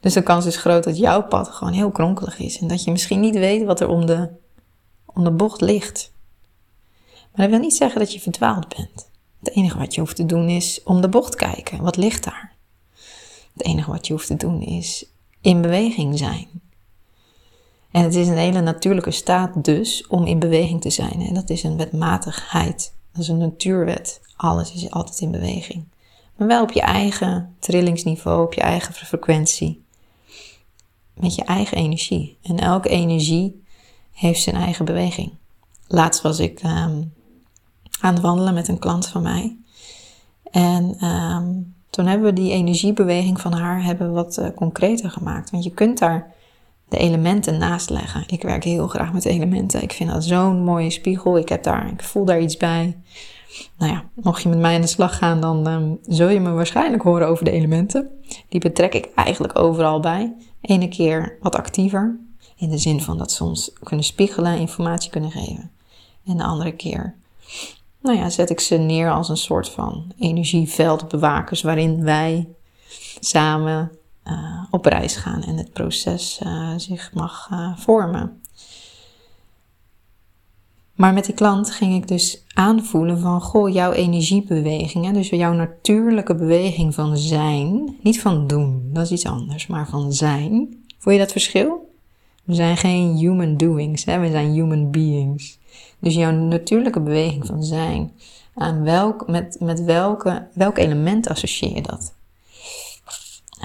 Dus 0.00 0.12
de 0.12 0.22
kans 0.22 0.46
is 0.46 0.56
groot 0.56 0.84
dat 0.84 0.98
jouw 0.98 1.22
pad 1.22 1.48
gewoon 1.48 1.72
heel 1.72 1.90
kronkelig 1.90 2.38
is 2.38 2.58
en 2.58 2.68
dat 2.68 2.84
je 2.84 2.90
misschien 2.90 3.20
niet 3.20 3.34
weet 3.34 3.64
wat 3.64 3.80
er 3.80 3.88
om 3.88 4.06
de, 4.06 4.28
om 5.06 5.24
de 5.24 5.30
bocht 5.30 5.60
ligt. 5.60 6.12
Maar 7.12 7.46
dat 7.46 7.50
wil 7.50 7.58
niet 7.58 7.76
zeggen 7.76 8.00
dat 8.00 8.12
je 8.12 8.20
verdwaald 8.20 8.76
bent. 8.76 9.09
Het 9.42 9.54
enige 9.54 9.78
wat 9.78 9.94
je 9.94 10.00
hoeft 10.00 10.16
te 10.16 10.26
doen 10.26 10.48
is 10.48 10.82
om 10.84 11.00
de 11.00 11.08
bocht 11.08 11.34
kijken. 11.34 11.82
Wat 11.82 11.96
ligt 11.96 12.24
daar? 12.24 12.52
Het 13.52 13.64
enige 13.64 13.90
wat 13.90 14.06
je 14.06 14.12
hoeft 14.12 14.26
te 14.26 14.36
doen 14.36 14.62
is 14.62 15.06
in 15.40 15.60
beweging 15.60 16.18
zijn. 16.18 16.48
En 17.90 18.02
het 18.02 18.14
is 18.14 18.28
een 18.28 18.36
hele 18.36 18.60
natuurlijke 18.60 19.10
staat 19.10 19.64
dus 19.64 20.06
om 20.06 20.26
in 20.26 20.38
beweging 20.38 20.80
te 20.80 20.90
zijn. 20.90 21.20
En 21.20 21.34
dat 21.34 21.50
is 21.50 21.62
een 21.62 21.76
wetmatigheid. 21.76 22.92
Dat 23.12 23.22
is 23.22 23.28
een 23.28 23.38
natuurwet. 23.38 24.20
Alles 24.36 24.72
is 24.72 24.90
altijd 24.90 25.20
in 25.20 25.30
beweging. 25.30 25.84
Maar 26.36 26.48
wel 26.48 26.62
op 26.62 26.72
je 26.72 26.80
eigen 26.80 27.54
trillingsniveau, 27.58 28.44
op 28.44 28.54
je 28.54 28.60
eigen 28.60 28.94
frequentie. 28.94 29.84
Met 31.14 31.34
je 31.34 31.44
eigen 31.44 31.76
energie. 31.76 32.38
En 32.42 32.58
elke 32.58 32.88
energie 32.88 33.62
heeft 34.12 34.42
zijn 34.42 34.56
eigen 34.56 34.84
beweging. 34.84 35.32
Laatst 35.86 36.22
was 36.22 36.38
ik 36.38 36.60
ehm, 36.60 37.02
aan 38.00 38.20
wandelen 38.20 38.54
met 38.54 38.68
een 38.68 38.78
klant 38.78 39.06
van 39.06 39.22
mij. 39.22 39.56
En 40.50 40.96
ehm, 40.98 41.52
toen 41.90 42.06
hebben 42.06 42.26
we 42.26 42.40
die 42.40 42.52
energiebeweging 42.52 43.40
van 43.40 43.52
haar 43.52 43.84
hebben 43.84 44.12
wat 44.12 44.38
uh, 44.38 44.46
concreter 44.54 45.10
gemaakt. 45.10 45.50
Want 45.50 45.64
je 45.64 45.70
kunt 45.70 45.98
daar 45.98 46.34
de 46.88 46.98
elementen 46.98 47.58
naast 47.58 47.90
leggen. 47.90 48.24
Ik 48.26 48.42
werk 48.42 48.64
heel 48.64 48.88
graag 48.88 49.12
met 49.12 49.24
elementen. 49.24 49.82
Ik 49.82 49.92
vind 49.92 50.10
dat 50.10 50.24
zo'n 50.24 50.64
mooie 50.64 50.90
spiegel. 50.90 51.38
Ik, 51.38 51.48
heb 51.48 51.62
daar, 51.62 51.92
ik 51.92 52.02
voel 52.02 52.24
daar 52.24 52.40
iets 52.40 52.56
bij. 52.56 52.96
Nou 53.78 53.92
ja, 53.92 54.04
mocht 54.14 54.42
je 54.42 54.48
met 54.48 54.58
mij 54.58 54.74
aan 54.74 54.80
de 54.80 54.86
slag 54.86 55.18
gaan, 55.18 55.40
dan 55.40 55.66
um, 55.66 55.98
zul 56.02 56.28
je 56.28 56.40
me 56.40 56.50
waarschijnlijk 56.50 57.02
horen 57.02 57.28
over 57.28 57.44
de 57.44 57.50
elementen. 57.50 58.10
Die 58.48 58.60
betrek 58.60 58.94
ik 58.94 59.08
eigenlijk 59.14 59.58
overal 59.58 60.00
bij. 60.00 60.34
Ene 60.60 60.88
keer 60.88 61.36
wat 61.40 61.56
actiever, 61.56 62.20
in 62.56 62.70
de 62.70 62.78
zin 62.78 63.00
van 63.00 63.18
dat 63.18 63.40
ons 63.40 63.72
kunnen 63.82 64.04
spiegelen, 64.04 64.58
informatie 64.58 65.10
kunnen 65.10 65.30
geven. 65.30 65.70
En 66.24 66.36
de 66.36 66.44
andere 66.44 66.72
keer, 66.72 67.14
nou 68.02 68.16
ja, 68.16 68.30
zet 68.30 68.50
ik 68.50 68.60
ze 68.60 68.76
neer 68.76 69.10
als 69.10 69.28
een 69.28 69.36
soort 69.36 69.68
van 69.68 70.12
energieveldbewakers 70.18 71.62
waarin 71.62 72.04
wij 72.04 72.48
samen 73.20 73.90
uh, 74.24 74.64
op 74.70 74.84
reis 74.84 75.16
gaan 75.16 75.42
en 75.42 75.56
het 75.56 75.72
proces 75.72 76.40
uh, 76.42 76.72
zich 76.76 77.10
mag 77.14 77.48
uh, 77.52 77.76
vormen. 77.76 78.40
Maar 80.94 81.12
met 81.12 81.24
die 81.24 81.34
klant 81.34 81.70
ging 81.70 81.94
ik 81.94 82.08
dus 82.08 82.44
aanvoelen 82.54 83.18
van, 83.18 83.40
goh, 83.40 83.72
jouw 83.72 83.92
energiebeweging, 83.92 85.04
hè, 85.04 85.12
dus 85.12 85.28
jouw 85.28 85.52
natuurlijke 85.52 86.34
beweging 86.34 86.94
van 86.94 87.16
zijn, 87.16 87.96
niet 88.02 88.20
van 88.20 88.46
doen, 88.46 88.90
dat 88.92 89.04
is 89.04 89.10
iets 89.10 89.26
anders, 89.26 89.66
maar 89.66 89.88
van 89.88 90.12
zijn. 90.12 90.84
Voel 90.98 91.12
je 91.12 91.18
dat 91.18 91.32
verschil? 91.32 91.90
We 92.44 92.54
zijn 92.54 92.76
geen 92.76 93.16
human 93.16 93.56
doings, 93.56 94.04
hè? 94.04 94.18
we 94.18 94.30
zijn 94.30 94.52
human 94.52 94.90
beings. 94.90 95.58
Dus 96.00 96.14
jouw 96.14 96.30
natuurlijke 96.30 97.00
beweging 97.00 97.46
van 97.46 97.62
zijn, 97.62 98.12
aan 98.54 98.82
welk, 98.82 99.28
met, 99.28 99.56
met 99.60 99.84
welke, 99.84 100.48
welk 100.54 100.78
element 100.78 101.28
associeer 101.28 101.74
je 101.74 101.82
dat? 101.82 102.14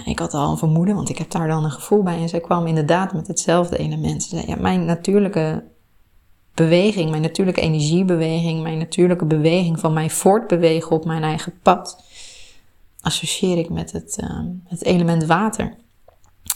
Ik 0.05 0.19
had 0.19 0.33
al 0.33 0.51
een 0.51 0.57
vermoeden, 0.57 0.95
want 0.95 1.09
ik 1.09 1.17
heb 1.17 1.31
daar 1.31 1.47
dan 1.47 1.63
een 1.63 1.71
gevoel 1.71 2.03
bij. 2.03 2.17
En 2.17 2.29
zij 2.29 2.39
kwam 2.39 2.67
inderdaad 2.67 3.13
met 3.13 3.27
hetzelfde 3.27 3.77
element. 3.77 4.23
Ze 4.23 4.29
zei, 4.29 4.47
ja, 4.47 4.55
mijn 4.59 4.85
natuurlijke 4.85 5.63
beweging, 6.53 7.09
mijn 7.09 7.21
natuurlijke 7.21 7.61
energiebeweging, 7.61 8.61
mijn 8.61 8.77
natuurlijke 8.77 9.25
beweging 9.25 9.79
van 9.79 9.93
mij 9.93 10.09
voortbewegen 10.09 10.91
op 10.91 11.05
mijn 11.05 11.23
eigen 11.23 11.53
pad, 11.61 12.03
associeer 13.01 13.57
ik 13.57 13.69
met 13.69 13.91
het, 13.91 14.17
uh, 14.23 14.39
het 14.63 14.83
element 14.83 15.25
water. 15.25 15.75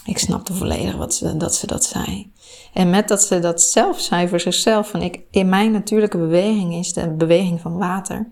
Ik 0.04 0.18
snapte 0.18 0.54
volledig 0.54 0.96
wat 0.96 1.14
ze, 1.14 1.36
dat 1.36 1.54
ze 1.54 1.66
dat 1.66 1.84
zei. 1.84 2.32
En 2.72 2.90
met 2.90 3.08
dat 3.08 3.22
ze 3.22 3.38
dat 3.38 3.62
zelf 3.62 4.00
zei 4.00 4.28
voor 4.28 4.40
zichzelf, 4.40 4.88
van 4.88 5.02
ik, 5.02 5.20
in 5.30 5.48
mijn 5.48 5.72
natuurlijke 5.72 6.18
beweging 6.18 6.74
is 6.74 6.92
de 6.92 7.10
beweging 7.10 7.60
van 7.60 7.76
water 7.76 8.30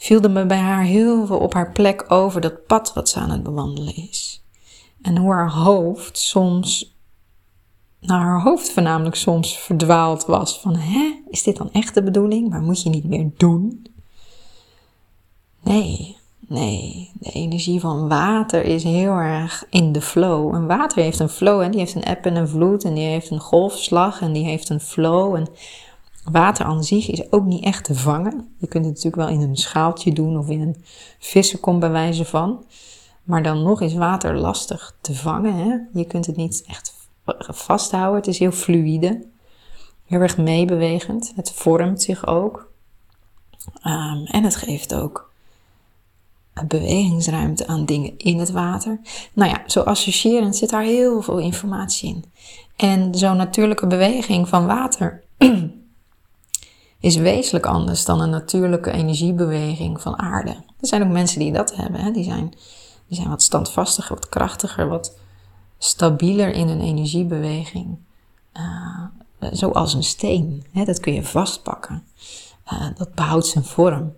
viel 0.00 0.20
me 0.20 0.46
bij 0.46 0.58
haar 0.58 0.82
heel 0.82 1.26
veel 1.26 1.38
op 1.38 1.54
haar 1.54 1.72
plek 1.72 2.04
over 2.12 2.40
dat 2.40 2.66
pad 2.66 2.92
wat 2.92 3.08
ze 3.08 3.18
aan 3.18 3.30
het 3.30 3.42
bewandelen 3.42 3.96
is. 3.96 4.44
En 5.02 5.16
hoe 5.16 5.32
haar 5.32 5.50
hoofd 5.50 6.18
soms, 6.18 6.96
nou 8.00 8.20
haar 8.20 8.40
hoofd 8.40 8.70
voornamelijk 8.70 9.16
soms 9.16 9.58
verdwaald 9.58 10.24
was 10.24 10.60
van, 10.60 10.76
hè, 10.76 11.22
is 11.28 11.42
dit 11.42 11.56
dan 11.56 11.72
echt 11.72 11.94
de 11.94 12.02
bedoeling? 12.02 12.48
Maar 12.48 12.60
moet 12.60 12.82
je 12.82 12.88
niet 12.88 13.04
meer 13.04 13.30
doen? 13.36 13.86
Nee, 15.62 16.16
nee, 16.50 17.10
de 17.14 17.30
energie 17.30 17.80
van 17.80 18.08
water 18.08 18.64
is 18.64 18.84
heel 18.84 19.12
erg 19.12 19.66
in 19.70 19.92
de 19.92 20.00
flow. 20.00 20.54
En 20.54 20.66
water 20.66 21.02
heeft 21.02 21.18
een 21.18 21.28
flow, 21.28 21.60
en 21.60 21.70
die 21.70 21.80
heeft 21.80 21.94
een 21.94 22.02
eb 22.02 22.26
en 22.26 22.36
een 22.36 22.48
vloed, 22.48 22.84
en 22.84 22.94
die 22.94 23.06
heeft 23.06 23.30
een 23.30 23.40
golfslag, 23.40 24.20
en 24.20 24.32
die 24.32 24.44
heeft 24.44 24.68
een 24.68 24.80
flow. 24.80 25.34
En 25.34 25.48
Water 26.24 26.64
aan 26.64 26.84
zich 26.84 27.10
is 27.10 27.32
ook 27.32 27.44
niet 27.44 27.64
echt 27.64 27.84
te 27.84 27.94
vangen. 27.94 28.54
Je 28.58 28.66
kunt 28.66 28.84
het 28.84 28.94
natuurlijk 28.94 29.22
wel 29.22 29.40
in 29.40 29.40
een 29.40 29.56
schaaltje 29.56 30.12
doen 30.12 30.38
of 30.38 30.48
in 30.48 30.60
een 30.60 30.84
vissenkom 31.18 31.80
bij 31.80 31.90
wijze 31.90 32.24
van. 32.24 32.64
Maar 33.22 33.42
dan 33.42 33.62
nog 33.62 33.80
is 33.80 33.94
water 33.94 34.36
lastig 34.36 34.96
te 35.00 35.14
vangen. 35.14 35.54
Hè? 35.54 35.76
Je 36.00 36.04
kunt 36.04 36.26
het 36.26 36.36
niet 36.36 36.64
echt 36.66 36.94
vasthouden. 37.48 38.16
Het 38.16 38.26
is 38.26 38.38
heel 38.38 38.52
fluïde. 38.52 39.26
Heel 40.06 40.20
erg 40.20 40.36
meebewegend. 40.36 41.32
Het 41.36 41.52
vormt 41.52 42.02
zich 42.02 42.26
ook. 42.26 42.70
Um, 43.84 44.24
en 44.24 44.44
het 44.44 44.56
geeft 44.56 44.94
ook 44.94 45.29
bewegingsruimte 46.66 47.66
aan 47.66 47.84
dingen 47.84 48.18
in 48.18 48.38
het 48.38 48.50
water. 48.50 49.00
Nou 49.32 49.50
ja, 49.50 49.62
zo 49.66 49.80
associërend 49.80 50.56
zit 50.56 50.70
daar 50.70 50.82
heel 50.82 51.22
veel 51.22 51.38
informatie 51.38 52.08
in. 52.08 52.24
En 52.76 53.14
zo'n 53.14 53.36
natuurlijke 53.36 53.86
beweging 53.86 54.48
van 54.48 54.66
water 54.66 55.22
is 57.00 57.16
wezenlijk 57.16 57.66
anders 57.66 58.04
dan 58.04 58.20
een 58.20 58.30
natuurlijke 58.30 58.90
energiebeweging 58.90 60.00
van 60.00 60.18
aarde. 60.18 60.50
Er 60.50 60.86
zijn 60.86 61.02
ook 61.02 61.12
mensen 61.12 61.38
die 61.38 61.52
dat 61.52 61.74
hebben. 61.74 62.00
Hè? 62.00 62.10
Die, 62.10 62.24
zijn, 62.24 62.48
die 63.06 63.16
zijn 63.16 63.28
wat 63.28 63.42
standvastiger, 63.42 64.14
wat 64.14 64.28
krachtiger, 64.28 64.88
wat 64.88 65.18
stabieler 65.78 66.52
in 66.52 66.68
een 66.68 66.80
energiebeweging. 66.80 67.98
Uh, 68.54 69.04
zoals 69.52 69.94
een 69.94 70.02
steen. 70.02 70.64
Hè? 70.72 70.84
Dat 70.84 71.00
kun 71.00 71.12
je 71.12 71.22
vastpakken. 71.22 72.04
Uh, 72.72 72.86
dat 72.96 73.14
behoudt 73.14 73.46
zijn 73.46 73.64
vorm. 73.64 74.12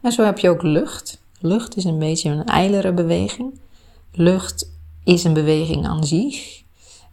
En 0.00 0.12
zo 0.12 0.24
heb 0.24 0.38
je 0.38 0.48
ook 0.48 0.62
lucht. 0.62 1.17
Lucht 1.40 1.76
is 1.76 1.84
een 1.84 1.98
beetje 1.98 2.30
een 2.30 2.44
ijlere 2.44 2.92
beweging. 2.92 3.60
Lucht 4.12 4.70
is 5.04 5.24
een 5.24 5.32
beweging 5.32 5.86
aan 5.86 6.04
zich. 6.04 6.62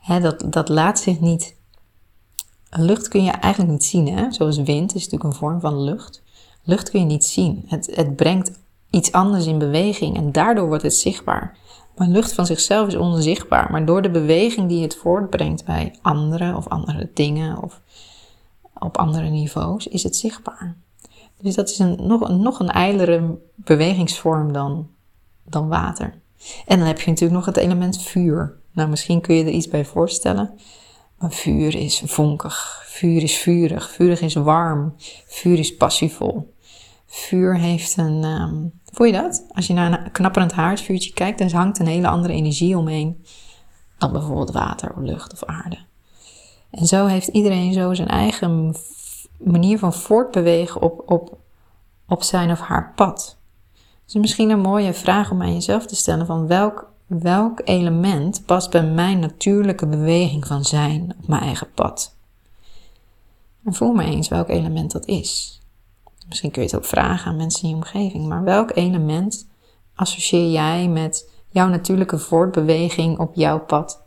Dat, 0.07 0.45
dat 0.49 0.69
laat 0.69 0.99
zich 0.99 1.19
niet 1.19 1.55
Lucht 2.77 3.07
kun 3.07 3.23
je 3.23 3.31
eigenlijk 3.31 3.71
niet 3.71 3.83
zien, 3.83 4.07
hè? 4.07 4.31
zoals 4.31 4.57
wind 4.57 4.95
is 4.95 5.03
natuurlijk 5.03 5.23
een 5.23 5.39
vorm 5.39 5.59
van 5.59 5.83
lucht. 5.83 6.23
Lucht 6.63 6.89
kun 6.89 6.99
je 6.99 7.05
niet 7.05 7.25
zien. 7.25 7.63
Het, 7.67 7.91
het 7.95 8.15
brengt 8.15 8.51
iets 8.89 9.11
anders 9.11 9.45
in 9.45 9.57
beweging 9.57 10.17
en 10.17 10.31
daardoor 10.31 10.67
wordt 10.67 10.83
het 10.83 10.93
zichtbaar. 10.93 11.57
Maar 11.95 12.07
lucht 12.07 12.33
van 12.33 12.45
zichzelf 12.45 12.87
is 12.87 12.95
onzichtbaar, 12.95 13.71
maar 13.71 13.85
door 13.85 14.01
de 14.01 14.09
beweging 14.09 14.69
die 14.69 14.81
het 14.81 14.95
voortbrengt 14.95 15.65
bij 15.65 15.95
anderen 16.01 16.55
of 16.55 16.67
andere 16.67 17.09
dingen 17.13 17.63
of 17.63 17.81
op 18.79 18.97
andere 18.97 19.29
niveaus 19.29 19.87
is 19.87 20.03
het 20.03 20.15
zichtbaar. 20.15 20.77
Dus 21.39 21.55
dat 21.55 21.69
is 21.69 21.79
een, 21.79 21.97
nog, 22.01 22.29
nog 22.29 22.59
een 22.59 22.69
ijlere 22.69 23.37
bewegingsvorm 23.55 24.53
dan, 24.53 24.89
dan 25.43 25.67
water. 25.67 26.13
En 26.65 26.77
dan 26.77 26.87
heb 26.87 26.99
je 26.99 27.09
natuurlijk 27.09 27.37
nog 27.37 27.45
het 27.45 27.57
element 27.57 28.01
vuur. 28.01 28.57
Nou, 28.71 28.89
misschien 28.89 29.21
kun 29.21 29.35
je 29.35 29.43
er 29.43 29.49
iets 29.49 29.67
bij 29.67 29.85
voorstellen. 29.85 30.59
Maar 31.17 31.31
vuur 31.31 31.75
is 31.75 32.01
vonkig, 32.05 32.83
vuur 32.85 33.23
is 33.23 33.37
vurig, 33.37 33.89
vurig 33.89 34.21
is 34.21 34.33
warm, 34.33 34.95
vuur 35.27 35.59
is 35.59 35.75
passievol. 35.75 36.53
Vuur 37.05 37.57
heeft 37.57 37.97
een, 37.97 38.23
um, 38.23 38.71
voel 38.85 39.07
je 39.07 39.13
dat? 39.13 39.45
Als 39.53 39.67
je 39.67 39.73
naar 39.73 39.91
een 39.91 40.11
knapperend 40.11 40.51
haardvuurtje 40.51 41.13
kijkt, 41.13 41.39
dan 41.39 41.49
hangt 41.49 41.79
een 41.79 41.87
hele 41.87 42.07
andere 42.07 42.33
energie 42.33 42.77
omheen 42.77 43.25
dan 43.97 44.11
bijvoorbeeld 44.11 44.51
water 44.51 44.93
of 44.95 45.01
lucht 45.01 45.33
of 45.33 45.43
aarde. 45.43 45.77
En 46.71 46.85
zo 46.85 47.05
heeft 47.05 47.27
iedereen 47.27 47.73
zo 47.73 47.93
zijn 47.93 48.07
eigen 48.07 48.75
manier 49.37 49.79
van 49.79 49.93
voortbewegen 49.93 50.81
op, 50.81 51.03
op, 51.05 51.37
op 52.07 52.23
zijn 52.23 52.51
of 52.51 52.59
haar 52.59 52.93
pad. 52.95 53.37
Dus 54.05 54.13
misschien 54.13 54.49
een 54.49 54.59
mooie 54.59 54.93
vraag 54.93 55.31
om 55.31 55.41
aan 55.41 55.53
jezelf 55.53 55.85
te 55.85 55.95
stellen 55.95 56.25
van 56.25 56.47
welk, 56.47 56.91
welk 57.05 57.61
element 57.63 58.45
past 58.45 58.69
bij 58.69 58.83
mijn 58.83 59.19
natuurlijke 59.19 59.87
beweging 59.87 60.47
van 60.47 60.63
zijn 60.63 61.15
op 61.21 61.27
mijn 61.27 61.41
eigen 61.41 61.71
pad? 61.73 62.15
En 63.63 63.73
voel 63.73 63.93
maar 63.93 64.05
eens 64.05 64.27
welk 64.27 64.49
element 64.49 64.91
dat 64.91 65.05
is. 65.05 65.61
Misschien 66.27 66.51
kun 66.51 66.61
je 66.61 66.67
het 66.67 66.77
ook 66.77 66.85
vragen 66.85 67.31
aan 67.31 67.37
mensen 67.37 67.63
in 67.63 67.69
je 67.69 67.75
omgeving, 67.75 68.27
maar 68.27 68.43
welk 68.43 68.75
element 68.75 69.47
associeer 69.95 70.51
jij 70.51 70.87
met 70.87 71.29
jouw 71.49 71.67
natuurlijke 71.67 72.19
voortbeweging 72.19 73.19
op 73.19 73.35
jouw 73.35 73.59
pad? 73.59 74.03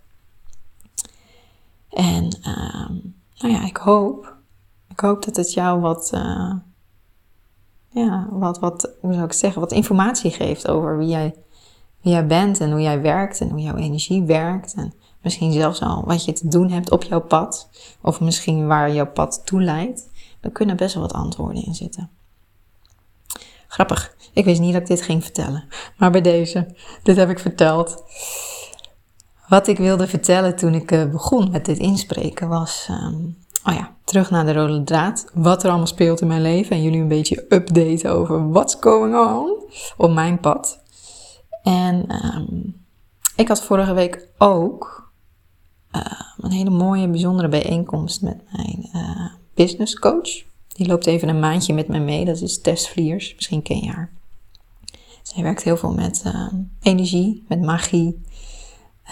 En 1.91 2.39
uh, 2.47 2.89
nou 3.39 3.55
ja, 3.55 3.67
ik 3.67 3.77
hoop, 3.77 4.37
ik 4.99 5.05
hoop 5.05 5.25
dat 5.25 5.37
het 5.37 5.53
jou 5.53 5.81
wat, 5.81 6.11
uh, 6.15 6.53
ja, 7.91 8.29
wat, 8.31 8.59
wat, 8.59 8.91
hoe 9.01 9.13
zou 9.13 9.25
ik 9.25 9.33
zeggen, 9.33 9.61
wat 9.61 9.73
informatie 9.73 10.31
geeft 10.31 10.69
over 10.69 10.99
wie 10.99 11.09
jij, 11.09 11.35
wie 12.01 12.13
jij 12.13 12.27
bent 12.27 12.61
en 12.61 12.71
hoe 12.71 12.81
jij 12.81 13.01
werkt 13.01 13.41
en 13.41 13.51
hoe 13.51 13.61
jouw 13.61 13.77
energie 13.77 14.23
werkt. 14.23 14.75
En 14.75 14.93
misschien 15.23 15.53
zelfs 15.53 15.83
al 15.83 16.05
wat 16.05 16.25
je 16.25 16.33
te 16.33 16.49
doen 16.49 16.71
hebt 16.71 16.91
op 16.91 17.03
jouw 17.03 17.21
pad. 17.21 17.69
Of 18.03 18.21
misschien 18.21 18.67
waar 18.67 18.93
jouw 18.93 19.13
pad 19.13 19.43
toe 19.45 19.63
leidt. 19.63 20.09
Er 20.41 20.51
kunnen 20.51 20.77
best 20.77 20.95
wel 20.95 21.03
wat 21.03 21.13
antwoorden 21.13 21.65
in 21.65 21.75
zitten. 21.75 22.11
Grappig. 23.69 24.15
Ik 24.33 24.45
wist 24.45 24.61
niet 24.61 24.73
dat 24.73 24.83
ik 24.83 24.89
dit 24.89 25.03
ging 25.03 25.23
vertellen. 25.23 25.65
Maar 25.97 26.11
bij 26.11 26.21
deze, 26.21 26.75
dit 27.03 27.17
heb 27.17 27.31
ik 27.31 27.39
verteld. 27.39 28.05
Wat 29.49 29.67
ik 29.67 29.79
wilde 29.79 30.07
vertellen 30.07 30.57
toen 30.57 30.75
ik 30.75 30.91
eh, 30.91 31.11
begon 31.11 31.51
met 31.51 31.65
dit 31.65 31.79
inspreken 31.79 32.49
was, 32.49 32.89
um, 32.91 33.37
oh 33.69 33.75
ja, 33.75 33.97
terug 34.05 34.31
naar 34.31 34.45
de 34.45 34.53
rode 34.53 34.85
draad. 34.85 35.31
Wat 35.35 35.63
er 35.63 35.69
allemaal 35.69 35.87
speelt 35.87 36.21
in 36.21 36.27
mijn 36.27 36.43
leven 36.43 36.77
en 36.77 36.83
jullie 36.83 37.01
een 37.01 37.09
beetje 37.09 37.47
updaten 37.49 38.11
over 38.11 38.51
what's 38.51 38.77
going 38.81 39.17
on 39.17 39.65
op 39.97 40.11
mijn 40.11 40.41
pad. 40.41 40.83
En 41.63 42.25
um, 42.25 42.77
ik 43.37 43.49
had 43.49 43.63
vorige 43.63 43.93
week 43.93 44.29
ook 44.39 45.13
uh, 45.97 46.03
een 46.37 46.51
hele 46.51 46.71
mooie, 46.71 47.09
bijzondere 47.09 47.49
bijeenkomst 47.49 48.23
met 48.23 48.41
mijn 48.53 48.89
uh, 48.95 49.27
business 49.55 49.99
coach. 49.99 50.47
Die 50.69 50.87
loopt 50.87 51.07
even 51.07 51.29
een 51.29 51.41
maandje 51.41 51.75
met 51.75 51.89
me 51.89 51.99
mee. 51.99 52.25
Dat 52.25 52.41
is 52.41 52.61
Tess 52.61 52.89
Vliers. 52.89 53.35
Misschien 53.35 53.63
ken 53.63 53.79
je 53.79 53.91
haar. 53.91 54.13
Zij 55.23 55.43
werkt 55.43 55.63
heel 55.63 55.77
veel 55.77 55.93
met 55.93 56.23
uh, 56.27 56.53
energie, 56.83 57.45
met 57.49 57.63
magie. 57.63 58.23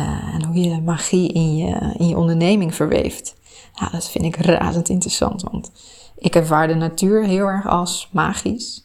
Uh, 0.00 0.34
en 0.34 0.44
hoe 0.44 0.56
je 0.56 0.80
magie 0.80 1.32
in 1.32 1.56
je, 1.56 1.94
in 1.98 2.08
je 2.08 2.16
onderneming 2.16 2.74
verweeft. 2.74 3.36
Nou, 3.76 3.90
dat 3.90 4.08
vind 4.10 4.24
ik 4.24 4.36
razend 4.36 4.88
interessant. 4.88 5.42
Want 5.42 5.72
ik 6.18 6.34
ervaar 6.34 6.68
de 6.68 6.74
natuur 6.74 7.24
heel 7.24 7.46
erg 7.46 7.66
als 7.66 8.08
magisch. 8.12 8.84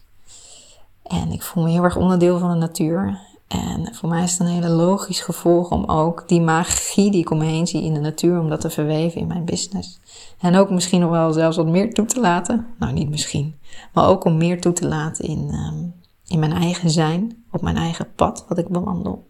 En 1.04 1.32
ik 1.32 1.42
voel 1.42 1.64
me 1.64 1.70
heel 1.70 1.84
erg 1.84 1.96
onderdeel 1.96 2.40
van 2.40 2.50
de 2.50 2.58
natuur. 2.58 3.20
En 3.48 3.96
voor 3.96 4.10
mij 4.10 4.24
is 4.24 4.32
het 4.32 4.40
een 4.40 4.54
hele 4.54 4.70
logisch 4.70 5.22
gevolg 5.22 5.72
om 5.72 5.86
ook 5.86 6.28
die 6.28 6.42
magie 6.42 7.12
die 7.12 7.22
ik 7.22 7.30
om 7.30 7.38
me 7.38 7.46
heen 7.46 7.68
zie 7.68 7.84
in 7.84 7.94
de 7.94 8.00
natuur, 8.00 8.40
om 8.40 8.50
dat 8.50 8.62
te 8.62 8.70
verweven 8.70 9.22
in 9.22 9.28
mijn 9.28 9.46
business. 9.46 10.00
En 10.40 10.56
ook 10.56 10.70
misschien 10.70 11.00
nog 11.00 11.10
wel 11.10 11.34
zelfs 11.34 11.58
wat 11.58 11.68
meer 11.68 11.94
toe 11.94 12.06
te 12.06 12.20
laten. 12.20 12.68
Nou, 12.80 12.94
niet 12.94 13.10
misschien. 13.10 13.56
Maar 13.94 14.08
ook 14.08 14.24
om 14.24 14.38
meer 14.38 14.62
toe 14.62 14.74
te 14.74 14.88
laten 14.88 15.26
in, 15.26 15.54
um, 15.54 15.94
in 16.28 16.40
mijn 16.40 16.54
eigen 16.54 16.90
zijn, 16.90 17.44
op 17.52 17.62
mijn 17.62 17.78
eigen 17.78 18.08
pad 18.16 18.46
wat 18.48 18.58
ik 18.58 18.68
bewandel. 18.68 19.28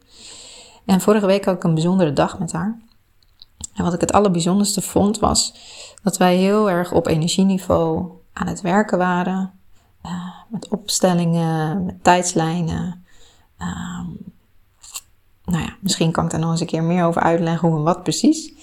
En 0.85 1.01
vorige 1.01 1.25
week 1.25 1.45
had 1.45 1.55
ik 1.55 1.63
een 1.63 1.73
bijzondere 1.73 2.13
dag 2.13 2.39
met 2.39 2.51
haar. 2.51 2.79
En 3.73 3.83
wat 3.83 3.93
ik 3.93 4.01
het 4.01 4.13
allerbijzonderste 4.13 4.81
vond 4.81 5.19
was 5.19 5.53
dat 6.03 6.17
wij 6.17 6.35
heel 6.35 6.69
erg 6.69 6.91
op 6.91 7.07
energieniveau 7.07 8.11
aan 8.33 8.47
het 8.47 8.61
werken 8.61 8.97
waren. 8.97 9.51
Uh, 10.05 10.11
met 10.49 10.67
opstellingen, 10.67 11.85
met 11.85 12.03
tijdslijnen. 12.03 13.05
Um, 13.59 14.33
nou 15.45 15.63
ja, 15.63 15.75
misschien 15.79 16.11
kan 16.11 16.25
ik 16.25 16.31
daar 16.31 16.39
nog 16.39 16.51
eens 16.51 16.59
een 16.59 16.67
keer 16.67 16.83
meer 16.83 17.05
over 17.05 17.21
uitleggen 17.21 17.69
hoe 17.69 17.77
en 17.77 17.83
wat 17.83 18.03
precies. 18.03 18.53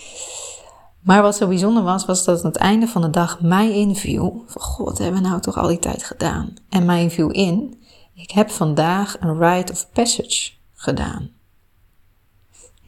Maar 1.01 1.23
wat 1.23 1.37
zo 1.37 1.49
bijzonder 1.49 1.83
was, 1.83 2.05
was 2.05 2.25
dat 2.25 2.45
aan 2.45 2.51
het 2.51 2.61
einde 2.61 2.87
van 2.87 3.03
de 3.03 3.11
dag 3.11 3.41
mij 3.41 3.73
inviel. 3.73 4.45
Van 4.47 4.63
god, 4.63 4.99
hebben 4.99 5.23
we 5.23 5.29
nou 5.29 5.41
toch 5.41 5.59
al 5.59 5.69
die 5.69 5.79
tijd 5.79 6.05
gedaan? 6.05 6.55
En 6.69 6.85
mij 6.85 7.11
viel 7.11 7.31
in, 7.31 7.83
ik 8.15 8.31
heb 8.31 8.51
vandaag 8.51 9.17
een 9.21 9.39
rite 9.39 9.73
of 9.73 9.93
passage 9.93 10.51
gedaan. 10.75 11.31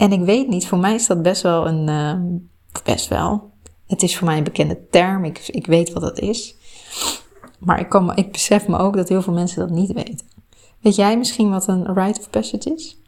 En 0.01 0.13
ik 0.13 0.21
weet 0.21 0.49
niet, 0.49 0.67
voor 0.67 0.79
mij 0.79 0.95
is 0.95 1.07
dat 1.07 1.23
best 1.23 1.43
wel 1.43 1.67
een, 1.67 1.89
uh, 1.89 2.39
best 2.85 3.09
wel. 3.09 3.51
Het 3.87 4.03
is 4.03 4.17
voor 4.17 4.27
mij 4.27 4.37
een 4.37 4.45
bekende 4.45 4.89
term, 4.91 5.25
ik, 5.25 5.49
ik 5.49 5.67
weet 5.67 5.93
wat 5.93 6.03
dat 6.03 6.19
is. 6.19 6.55
Maar 7.59 7.81
ik, 7.81 7.89
kan, 7.89 8.17
ik 8.17 8.33
besef 8.33 8.69
me 8.69 8.79
ook 8.79 8.97
dat 8.97 9.09
heel 9.09 9.23
veel 9.23 9.33
mensen 9.33 9.61
dat 9.61 9.71
niet 9.71 9.93
weten. 9.93 10.27
Weet 10.81 10.95
jij 10.95 11.19
misschien 11.19 11.51
wat 11.51 11.69
een 11.69 11.95
rite 11.95 12.21
of 12.21 12.31
passage 12.31 12.75
is? 12.75 12.99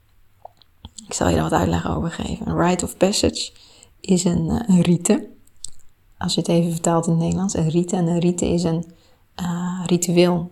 Ik 1.06 1.12
zal 1.12 1.28
je 1.28 1.34
daar 1.34 1.50
wat 1.50 1.58
uitleg 1.60 1.90
over 1.90 2.10
geven. 2.10 2.48
Een 2.48 2.68
rite 2.68 2.84
of 2.84 2.96
passage 2.96 3.52
is 4.00 4.24
een, 4.24 4.46
uh, 4.46 4.60
een 4.66 4.80
rite. 4.80 5.28
Als 6.18 6.34
je 6.34 6.40
het 6.40 6.48
even 6.48 6.70
vertaalt 6.70 7.06
in 7.06 7.12
het 7.12 7.20
Nederlands. 7.20 7.54
Een 7.54 7.70
rite. 7.70 7.96
En 7.96 8.06
een 8.06 8.20
rite 8.20 8.46
is 8.46 8.62
een 8.62 8.84
uh, 9.40 9.82
ritueel. 9.86 10.50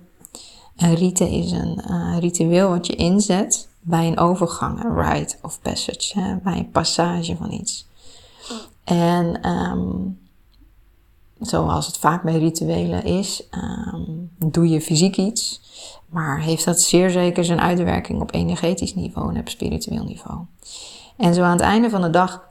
Een 0.76 0.94
rite 0.94 1.31
is 1.31 1.50
een 1.50 1.85
uh, 1.90 2.16
ritueel 2.18 2.68
wat 2.68 2.87
je 2.87 2.94
inzet 2.94 3.70
bij 3.81 4.07
een 4.07 4.19
overgang, 4.19 4.85
een 4.85 5.03
rite 5.03 5.37
of 5.43 5.61
passage, 5.61 6.21
hè, 6.21 6.37
bij 6.37 6.59
een 6.59 6.71
passage 6.71 7.37
van 7.37 7.53
iets. 7.53 7.88
En 8.85 9.49
um, 9.49 10.19
zoals 11.40 11.87
het 11.87 11.99
vaak 11.99 12.23
bij 12.23 12.38
rituelen 12.38 13.05
is, 13.05 13.49
um, 13.51 14.31
doe 14.37 14.69
je 14.69 14.81
fysiek 14.81 15.16
iets, 15.16 15.61
maar 16.07 16.40
heeft 16.40 16.64
dat 16.64 16.81
zeer 16.81 17.11
zeker 17.11 17.45
zijn 17.45 17.61
uitwerking 17.61 18.21
op 18.21 18.35
energetisch 18.35 18.95
niveau 18.95 19.35
en 19.35 19.40
op 19.40 19.49
spiritueel 19.49 20.05
niveau. 20.05 20.38
En 21.16 21.35
zo 21.35 21.43
aan 21.43 21.53
het 21.53 21.61
einde 21.61 21.90
van 21.90 22.03
de 22.03 22.11
dag 22.11 22.49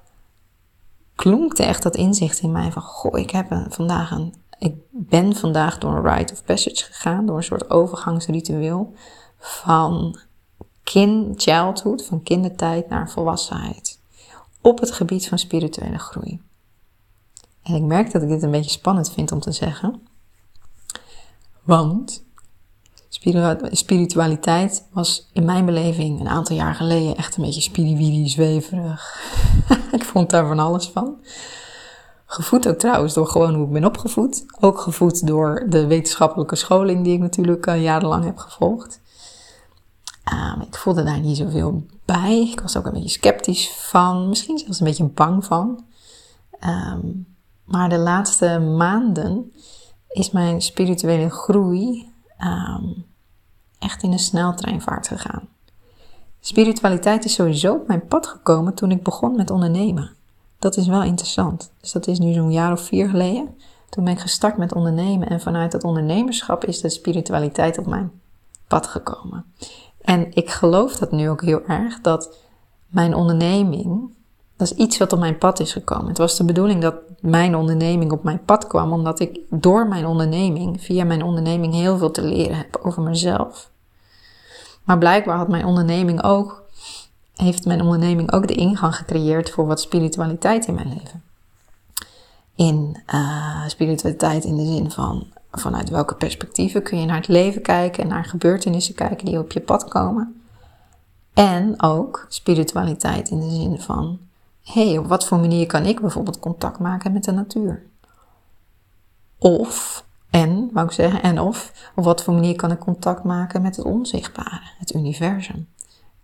klonkte 1.15 1.63
echt 1.63 1.84
dat 1.84 1.96
inzicht 1.96 2.39
in 2.39 2.52
mij 2.52 2.72
van, 2.72 2.82
goh, 2.82 3.20
ik 3.20 3.30
heb 3.30 3.65
vandaag 3.70 4.12
een, 4.12 4.34
ik 4.58 4.76
ben 4.92 5.36
vandaag 5.36 5.78
door 5.78 5.96
een 5.96 6.15
rite 6.15 6.34
of 6.34 6.44
passage 6.44 6.84
gegaan, 6.84 7.26
door 7.26 7.38
een 7.38 7.44
soort 7.44 7.70
overgangsritueel 7.70 8.94
van 9.38 10.20
kind, 10.84 11.42
childhood, 11.42 12.06
van 12.06 12.24
kindertijd 12.24 12.89
naar 12.89 13.10
volwassenheid. 13.10 14.00
Op 14.62 14.80
het 14.80 14.92
gebied 14.92 15.28
van 15.28 15.39
spirituele 15.39 16.00
groei. 16.00 16.42
En 17.63 17.76
ik 17.76 17.84
merk 17.84 18.12
dat 18.12 18.22
ik 18.22 18.30
dit 18.30 18.44
een 18.44 18.52
beetje 18.52 18.70
spannend 18.70 19.12
vind 19.12 19.32
om 19.32 19.39
te 19.39 19.52
zeggen. 19.52 20.02
Want 21.63 22.24
spiritualiteit 23.72 24.88
was 24.92 25.30
in 25.34 25.46
mijn 25.46 25.65
beleving 25.65 26.20
een 26.20 26.30
aantal 26.30 26.56
jaar 26.56 26.76
geleden 26.76 27.15
echt 27.15 27.38
een 27.38 27.44
beetje 27.44 27.62
spiriwiri, 27.62 28.30
zweverig. 28.30 29.22
ik 29.92 30.04
vond 30.04 30.30
daar 30.30 30.48
van 30.48 30.60
alles 30.60 30.88
van. 30.88 31.18
Gevoed 32.26 32.68
ook 32.68 32.78
trouwens 32.78 33.13
door 33.13 33.28
gewoon 33.28 33.54
hoe 33.54 33.65
ik 33.65 33.72
ben 33.72 33.86
opgevoed. 33.86 34.46
Ook 34.60 34.80
gevoed 34.80 35.28
door 35.28 35.65
de 35.70 35.88
wetenschappelijke 35.88 36.56
scholing 36.56 37.04
die 37.04 37.13
ik 37.13 37.20
natuurlijk 37.20 37.65
uh, 37.65 37.82
jarenlang 37.84 38.24
heb 38.24 38.38
gevolgd. 38.38 39.02
Um, 40.34 40.62
ik 40.62 40.76
voelde 40.76 41.04
daar 41.04 41.20
niet 41.20 41.38
zoveel 41.38 41.86
bij. 42.06 42.42
Ik 42.52 42.60
was 42.60 42.78
ook 42.78 42.86
een 42.86 42.94
beetje 42.94 43.10
sceptisch 43.10 43.70
van, 43.70 44.30
misschien 44.30 44.58
zelfs 44.58 44.80
een 44.80 44.86
beetje 44.86 45.04
bang 45.04 45.46
van. 45.46 45.84
Um, 46.65 47.28
maar 47.63 47.89
de 47.89 47.98
laatste 47.98 48.60
maanden 48.60 49.54
is 50.08 50.32
mijn 50.32 50.62
spirituele 50.62 51.30
groei 51.30 52.12
um, 52.39 53.06
echt 53.80 54.04
in 54.04 54.12
een 54.12 54.20
sneltreinvaart 54.20 55.08
gegaan. 55.08 55.48
Spiritualiteit 56.39 57.26
is 57.26 57.34
sowieso 57.34 57.74
op 57.74 57.88
mijn 57.88 58.08
pad 58.08 58.28
gekomen 58.28 58.74
toen 58.74 58.92
ik 58.92 59.04
begon 59.04 59.36
met 59.36 59.50
ondernemen. 59.50 60.12
Dat 60.60 60.78
is 60.78 60.88
wel 60.88 61.04
interessant. 61.04 61.72
Dus 61.82 61.92
dat 61.92 62.08
is 62.08 62.20
nu 62.20 62.34
zo'n 62.34 62.52
jaar 62.52 62.72
of 62.72 62.82
vier 62.82 63.10
geleden. 63.10 63.58
Toen 63.89 64.04
ben 64.04 64.13
ik 64.13 64.20
gestart 64.20 64.58
met 64.58 64.74
ondernemen 64.74 65.30
en 65.30 65.42
vanuit 65.42 65.72
dat 65.72 65.84
ondernemerschap 65.84 66.65
is 66.65 66.82
de 66.82 66.89
spiritualiteit 66.89 67.78
op 67.78 67.86
mijn 67.86 68.12
pad 68.68 68.88
gekomen. 68.88 69.46
En 70.02 70.28
ik 70.34 70.50
geloof 70.50 70.96
dat 70.96 71.12
nu 71.12 71.30
ook 71.30 71.42
heel 71.42 71.62
erg, 71.68 72.02
dat 72.02 72.38
mijn 72.88 73.16
onderneming, 73.16 74.14
dat 74.58 74.72
is 74.72 74.78
iets 74.78 74.98
wat 74.98 75.14
op 75.14 75.20
mijn 75.20 75.38
pad 75.38 75.60
is 75.60 75.72
gekomen. 75.72 76.08
Het 76.08 76.18
was 76.18 76.38
de 76.38 76.44
bedoeling 76.44 76.82
dat 76.82 76.96
mijn 77.20 77.56
onderneming 77.56 78.12
op 78.12 78.24
mijn 78.24 78.44
pad 78.46 78.68
kwam, 78.68 78.92
omdat 78.94 79.20
ik 79.20 79.40
door 79.50 79.88
mijn 79.88 80.06
onderneming, 80.06 80.82
via 80.84 81.04
mijn 81.04 81.24
onderneming, 81.24 81.74
heel 81.74 81.98
veel 81.98 82.12
te 82.12 82.22
leren 82.22 82.58
heb 82.58 82.80
over 82.84 83.02
mezelf. 83.02 83.70
Maar 84.84 84.98
blijkbaar 84.98 85.38
had 85.38 85.48
mijn 85.48 85.66
onderneming 85.66 86.24
ook, 86.24 86.64
heeft 87.36 87.66
mijn 87.66 87.82
onderneming 87.82 88.32
ook 88.32 88.48
de 88.48 88.56
ingang 88.56 88.96
gecreëerd 88.96 89.50
voor 89.50 89.66
wat 89.68 89.82
spiritualiteit 89.82 90.66
in 90.68 90.74
mijn 90.74 90.88
leven. 90.88 91.24
In 92.56 93.04
uh, 93.14 93.68
spiritualiteit 93.68 94.44
in 94.44 94.56
de 94.56 94.66
zin 94.66 94.92
van 94.92 95.28
vanuit 95.52 95.90
welke 95.90 96.16
perspectieven 96.16 96.84
kun 96.84 97.00
je 97.00 97.06
naar 97.06 97.16
het 97.16 97.28
leven 97.28 97.62
kijken 97.62 98.04
en 98.04 98.10
naar 98.10 98.26
gebeurtenissen 98.26 98.96
kijken 98.96 99.26
die 99.26 99.40
op 99.40 99.52
je 99.52 99.62
pad 99.62 99.88
komen. 99.88 100.42
En 101.34 101.82
ook 101.82 102.26
spiritualiteit 102.30 103.30
in 103.30 103.40
de 103.40 103.50
zin 103.50 103.80
van, 103.80 104.20
hé, 104.64 104.88
hey, 104.88 104.98
op 104.98 105.08
wat 105.08 105.26
voor 105.26 105.40
manier 105.40 105.66
kan 105.66 105.86
ik 105.86 106.02
bijvoorbeeld 106.02 106.40
contact 106.40 106.80
maken 106.80 107.14
met 107.14 107.24
de 107.24 107.32
natuur? 107.32 107.84
Of, 109.38 110.06
en, 110.30 110.70
wou 110.74 110.86
ik 110.86 110.92
zeggen, 110.92 111.22
en 111.22 111.40
of, 111.40 111.92
op 111.96 112.04
wat 112.04 112.24
voor 112.24 112.34
manier 112.34 112.56
kan 112.56 112.72
ik 112.72 112.80
contact 112.80 113.24
maken 113.24 113.62
met 113.62 113.76
het 113.76 113.86
onzichtbare, 113.86 114.72
het 114.78 114.94
universum? 114.94 115.68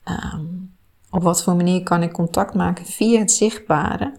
Um, 0.06 0.76
Op 1.10 1.24
wat 1.24 1.44
voor 1.44 1.56
manier 1.56 1.84
kan 1.84 2.04
ik 2.04 2.12
contact 2.12 2.54
maken 2.54 2.86
via 2.86 3.20
het 3.20 3.32
zichtbare 3.32 4.14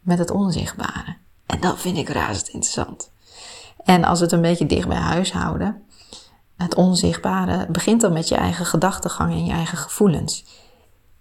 met 0.00 0.18
het 0.18 0.30
onzichtbare? 0.30 1.16
En 1.46 1.60
dat 1.60 1.80
vind 1.80 1.96
ik 1.96 2.08
razend 2.08 2.48
interessant. 2.48 3.12
En 3.84 4.04
als 4.04 4.20
het 4.20 4.32
een 4.32 4.40
beetje 4.40 4.66
dicht 4.66 4.88
bij 4.88 4.96
huis 4.96 5.32
houden, 5.32 5.82
het 6.56 6.74
onzichtbare 6.74 7.66
begint 7.70 8.00
dan 8.00 8.12
met 8.12 8.28
je 8.28 8.34
eigen 8.34 8.66
gedachtegang 8.66 9.32
en 9.32 9.44
je 9.44 9.52
eigen 9.52 9.78
gevoelens. 9.78 10.44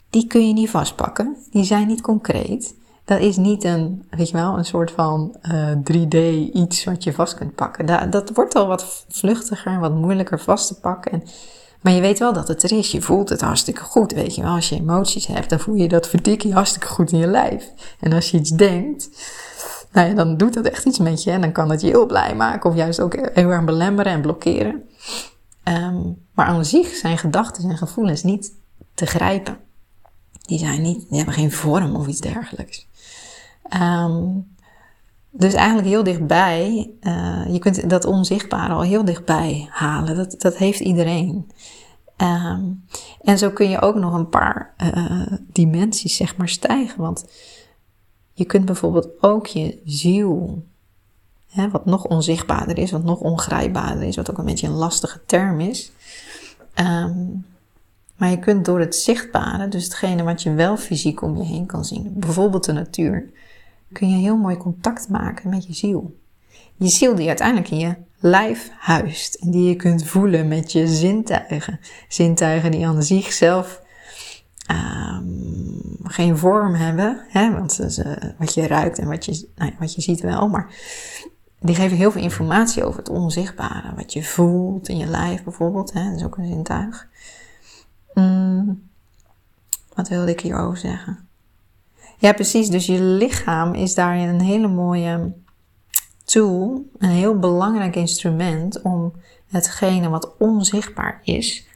Die 0.10 0.28
kun 0.28 0.48
je 0.48 0.54
niet 0.54 0.70
vastpakken, 0.70 1.38
die 1.52 1.64
zijn 1.64 1.88
niet 1.88 2.02
concreet. 2.02 2.76
Dat 3.06 3.20
is 3.20 3.38
niet 3.38 3.64
een, 3.64 4.06
weet 4.10 4.30
je 4.30 4.38
wel, 4.38 4.58
een 4.58 4.66
soort 4.66 4.92
van 4.92 5.36
3D 5.92 6.08
eh, 6.10 6.56
iets 6.56 6.84
wat 6.84 7.04
je 7.04 7.14
vast 7.14 7.34
kunt 7.34 7.56
pakken. 7.56 7.86
Dat, 7.86 8.12
dat 8.12 8.32
wordt 8.34 8.56
al 8.56 8.68
wat 8.68 9.06
vluchtiger 9.10 9.72
en 9.72 9.80
wat 9.80 9.96
moeilijker 9.96 10.40
vast 10.40 10.68
te 10.68 10.80
pakken. 10.80 11.12
En, 11.12 11.24
maar 11.82 11.94
je 11.94 12.02
weet 12.02 12.20
wel 12.20 12.34
dat 12.34 12.48
het 12.48 12.64
er 12.64 12.72
is. 12.72 12.92
Je 12.92 13.02
voelt 13.02 13.30
het 13.30 13.42
hartstikke 13.42 13.82
goed, 13.82 14.12
weet 14.12 14.36
je 14.36 14.42
wel. 14.42 14.56
Als 14.56 14.70
je 14.70 14.76
emoties 14.76 15.28
hebt, 15.28 15.50
dan 15.50 15.60
voel 15.60 15.76
je 15.76 15.88
dat 15.88 16.08
verdikkie 16.08 16.54
hartstikke 16.54 16.88
goed 16.88 17.12
in 17.12 17.18
je 17.18 17.28
lijf. 17.28 17.72
En 18.00 18.14
als 18.14 18.32
je 18.32 18.38
iets 18.38 18.50
denkt, 18.50 19.10
nou 19.94 20.08
ja, 20.08 20.14
dan 20.14 20.38
doet 20.38 20.54
dat 20.54 20.66
echt 20.66 20.86
iets 20.86 21.00
met 21.00 21.24
je. 21.24 21.32
En 21.32 21.42
dan 21.42 21.52
kan 21.52 21.72
het 21.72 21.82
je 21.82 21.88
heel 21.88 22.06
blij 22.06 22.36
maken 22.36 22.70
of 22.70 22.76
juist 22.76 23.00
ook 23.00 23.14
heel 23.14 23.50
erg 23.50 23.64
belemmeren 23.64 24.12
en 24.12 24.22
blokkeren. 24.22 24.84
Ehm, 25.64 26.02
maar 26.34 26.46
aan 26.46 26.66
zich 26.66 26.88
zijn 26.88 27.18
gedachten 27.18 27.70
en 27.70 27.78
gevoelens 27.78 28.24
niet 28.24 28.54
te 28.94 29.06
grijpen. 29.06 29.58
Die, 30.42 30.60
zijn 30.60 30.82
niet, 30.82 31.06
die 31.10 31.18
hebben 31.18 31.34
geen 31.34 31.52
vorm 31.52 31.96
of 31.96 32.08
iets 32.08 32.20
dergelijks. 32.20 32.88
Ehm, 33.70 34.24
dus 35.36 35.54
eigenlijk 35.54 35.88
heel 35.88 36.04
dichtbij, 36.04 36.92
uh, 37.02 37.46
je 37.50 37.60
kunt 37.60 37.90
dat 37.90 38.06
onzichtbare 38.06 38.74
al 38.74 38.82
heel 38.82 39.06
dichtbij 39.06 39.68
halen. 39.70 40.16
Dat, 40.16 40.36
dat 40.38 40.58
heeft 40.58 40.80
iedereen. 40.80 41.52
Ehm, 42.18 42.62
en 43.22 43.38
zo 43.38 43.50
kun 43.50 43.70
je 43.70 43.82
ook 43.82 43.96
nog 43.96 44.14
een 44.14 44.30
paar 44.30 44.74
uh, 44.84 45.28
dimensies, 45.52 46.16
zeg 46.16 46.38
maar, 46.38 46.50
stijgen. 46.50 47.02
Want 47.02 47.26
je 48.34 48.46
kunt 48.46 48.66
bijvoorbeeld 48.66 49.10
ook 49.22 49.48
je 49.48 49.82
ziel, 49.86 50.64
hè, 51.50 51.70
wat 51.70 51.86
nog 51.86 52.06
onzichtbaarder 52.06 52.78
is, 52.78 52.92
wat 52.92 53.04
nog 53.04 53.20
ongrijpbaarder 53.20 54.08
is, 54.08 54.16
wat 54.16 54.30
ook 54.30 54.38
een 54.38 54.46
beetje 54.46 54.68
een 54.68 54.74
lastige 54.74 55.22
term 55.26 55.60
is. 55.60 55.92
Um, 56.80 57.46
maar 58.16 58.30
je 58.30 58.40
kunt 58.40 58.66
door 58.66 58.80
het 58.80 58.96
zichtbare, 58.96 59.68
dus 59.68 59.84
hetgene 59.84 60.24
wat 60.24 60.42
je 60.42 60.54
wel 60.54 60.78
fysiek 60.78 61.22
om 61.22 61.38
je 61.38 61.44
heen 61.44 61.66
kan 61.66 61.86
zien, 61.86 62.14
bijvoorbeeld 62.16 62.64
de 62.66 62.74
natuur, 62.74 63.30
kun 63.92 64.10
je 64.10 64.18
heel 64.18 64.38
mooi 64.38 64.58
contact 64.58 65.10
maken 65.10 65.50
met 65.50 65.68
je 65.68 65.74
ziel. 65.74 66.18
Je 66.76 66.88
ziel 66.88 67.16
die 67.16 67.28
uiteindelijk 67.28 67.70
in 67.70 67.80
je 67.80 67.96
lijf 68.20 68.72
huist 68.80 69.36
en 69.36 69.52
die 69.52 69.68
je 69.70 69.76
kunt 69.76 70.04
voelen 70.04 70.48
met 70.48 70.72
je 70.72 70.88
zintuigen. 70.88 71.80
Zintuigen 72.08 72.72
die 72.72 72.88
aan 72.88 73.04
zichzelf 73.04 73.82
um, 74.72 75.98
geen 76.04 76.38
vorm 76.38 76.74
hebben, 76.74 77.26
hè, 77.28 77.52
want 77.52 77.80
wat 78.38 78.54
je 78.54 78.68
ruikt 78.68 79.00
en 79.00 79.08
wat 79.08 79.26
je, 79.26 79.50
nou 79.56 79.72
ja, 79.72 79.78
wat 79.80 79.94
je 79.94 80.02
ziet 80.02 80.22
wel, 80.22 80.48
maar 80.48 80.68
die 81.60 81.76
geven 81.76 81.98
heel 81.98 82.12
veel 82.12 82.22
informatie 82.22 82.84
over 82.84 83.00
het 83.00 83.10
onzichtbare. 83.10 83.96
Wat 83.96 84.14
je 84.14 84.24
voelt 84.24 84.88
in 84.88 84.98
je 84.98 85.06
lijf 85.06 85.44
bijvoorbeeld, 85.44 85.94
hè, 85.94 86.04
dat 86.04 86.16
is 86.20 86.24
ook 86.24 86.38
een 86.38 86.48
zintuig. 86.48 87.08
Mm, 88.14 88.90
wat 89.94 90.08
wilde 90.08 90.32
ik 90.32 90.40
hierover 90.40 90.78
zeggen? 90.78 91.28
Ja, 92.18 92.34
precies. 92.34 92.70
Dus 92.70 92.86
je 92.86 93.02
lichaam 93.02 93.74
is 93.74 93.94
daarin 93.96 94.28
een 94.28 94.42
hele 94.42 94.68
mooie 94.68 95.34
tool, 96.24 96.90
een 96.98 97.10
heel 97.10 97.40
belangrijk 97.40 97.96
instrument 97.96 98.82
om 98.82 99.14
hetgene 99.48 100.10
wat 100.10 100.38
onzichtbaar 100.38 101.20
is, 101.24 101.68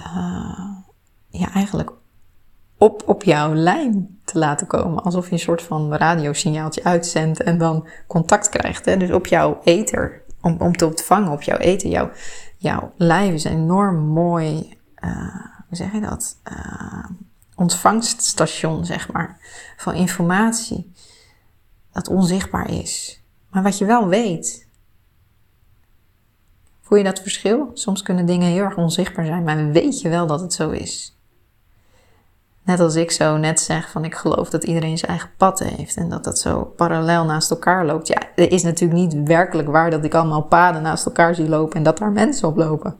uh, 0.00 0.70
ja, 1.30 1.52
eigenlijk 1.52 1.92
op, 2.78 3.02
op 3.06 3.22
jouw 3.22 3.54
lijn 3.54 4.20
te 4.24 4.38
laten 4.38 4.66
komen. 4.66 5.02
Alsof 5.02 5.26
je 5.26 5.32
een 5.32 5.38
soort 5.38 5.62
van 5.62 5.94
radiosignaaltje 5.94 6.84
uitzendt 6.84 7.42
en 7.42 7.58
dan 7.58 7.88
contact 8.06 8.48
krijgt. 8.48 8.84
Hè? 8.84 8.96
Dus 8.96 9.10
op 9.10 9.26
jouw 9.26 9.60
ether, 9.64 10.22
om, 10.40 10.56
om 10.60 10.76
te 10.76 10.86
ontvangen 10.86 11.32
op 11.32 11.42
jouw 11.42 11.58
ether. 11.58 11.90
Jouw, 11.90 12.10
jouw 12.56 12.92
lijf 12.96 13.32
is 13.32 13.44
een 13.44 13.52
enorm 13.52 13.96
mooi, 13.96 14.78
uh, 15.04 15.44
hoe 15.68 15.76
zeg 15.76 15.92
je 15.92 16.00
dat? 16.00 16.36
Uh, 16.52 17.04
ontvangststation, 17.54 18.84
zeg 18.84 19.12
maar, 19.12 19.38
van 19.76 19.94
informatie. 19.94 20.92
Dat 21.92 22.08
onzichtbaar 22.08 22.70
is. 22.70 23.22
Maar 23.50 23.62
wat 23.62 23.78
je 23.78 23.84
wel 23.84 24.08
weet. 24.08 24.68
Voel 26.82 26.98
je 26.98 27.04
dat 27.04 27.20
verschil? 27.20 27.70
Soms 27.74 28.02
kunnen 28.02 28.26
dingen 28.26 28.50
heel 28.50 28.64
erg 28.64 28.76
onzichtbaar 28.76 29.26
zijn, 29.26 29.44
maar 29.44 29.70
weet 29.70 30.00
je 30.00 30.08
wel 30.08 30.26
dat 30.26 30.40
het 30.40 30.52
zo 30.52 30.70
is. 30.70 31.17
Net 32.68 32.80
als 32.80 32.94
ik 32.94 33.10
zo 33.10 33.36
net 33.36 33.60
zeg 33.60 33.90
van 33.90 34.04
ik 34.04 34.14
geloof 34.14 34.50
dat 34.50 34.64
iedereen 34.64 34.98
zijn 34.98 35.10
eigen 35.10 35.30
pad 35.36 35.58
heeft 35.58 35.96
en 35.96 36.08
dat 36.08 36.24
dat 36.24 36.38
zo 36.38 36.64
parallel 36.76 37.24
naast 37.24 37.50
elkaar 37.50 37.86
loopt. 37.86 38.08
Ja, 38.08 38.22
het 38.34 38.50
is 38.50 38.62
natuurlijk 38.62 39.00
niet 39.00 39.28
werkelijk 39.28 39.68
waar 39.68 39.90
dat 39.90 40.04
ik 40.04 40.14
allemaal 40.14 40.42
paden 40.42 40.82
naast 40.82 41.06
elkaar 41.06 41.34
zie 41.34 41.48
lopen 41.48 41.76
en 41.76 41.82
dat 41.82 41.98
daar 41.98 42.10
mensen 42.10 42.48
op 42.48 42.56
lopen. 42.56 42.96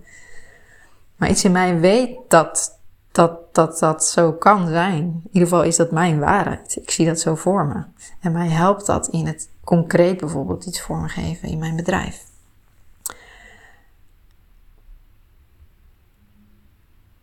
Maar 1.16 1.30
iets 1.30 1.44
in 1.44 1.52
mij 1.52 1.80
weet 1.80 2.16
dat 2.28 2.78
dat, 3.12 3.54
dat 3.54 3.78
dat 3.78 4.04
zo 4.04 4.32
kan 4.32 4.68
zijn. 4.68 5.02
In 5.02 5.30
ieder 5.32 5.48
geval 5.48 5.64
is 5.64 5.76
dat 5.76 5.90
mijn 5.90 6.18
waarheid. 6.18 6.76
Ik 6.76 6.90
zie 6.90 7.06
dat 7.06 7.20
zo 7.20 7.34
voor 7.34 7.66
me. 7.66 7.84
En 8.20 8.32
mij 8.32 8.48
helpt 8.48 8.86
dat 8.86 9.08
in 9.08 9.26
het 9.26 9.48
concreet 9.64 10.20
bijvoorbeeld 10.20 10.66
iets 10.66 10.80
vormgeven 10.80 11.48
in 11.48 11.58
mijn 11.58 11.76
bedrijf. 11.76 12.27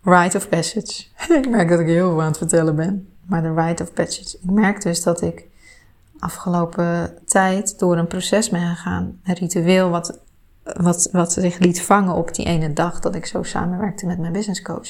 Rite 0.05 0.37
of 0.37 0.49
passage. 0.49 1.05
ik 1.41 1.49
merk 1.49 1.69
dat 1.69 1.79
ik 1.79 1.87
heel 1.87 2.09
veel 2.09 2.21
aan 2.21 2.27
het 2.27 2.37
vertellen 2.37 2.75
ben. 2.75 3.09
Maar 3.25 3.41
de 3.41 3.53
rite 3.53 3.83
of 3.83 3.93
passage. 3.93 4.37
Ik 4.37 4.49
merk 4.49 4.81
dus 4.81 5.03
dat 5.03 5.21
ik 5.21 5.47
afgelopen 6.19 7.17
tijd 7.25 7.79
door 7.79 7.97
een 7.97 8.07
proces 8.07 8.49
ben 8.49 8.75
gegaan. 8.75 9.19
Een 9.23 9.33
ritueel 9.33 9.89
wat, 9.89 10.19
wat, 10.63 11.09
wat 11.11 11.33
zich 11.33 11.57
liet 11.57 11.81
vangen 11.81 12.13
op 12.13 12.35
die 12.35 12.45
ene 12.45 12.73
dag 12.73 12.99
dat 12.99 13.15
ik 13.15 13.25
zo 13.25 13.43
samenwerkte 13.43 14.05
met 14.05 14.19
mijn 14.19 14.33
business 14.33 14.61
coach. 14.61 14.89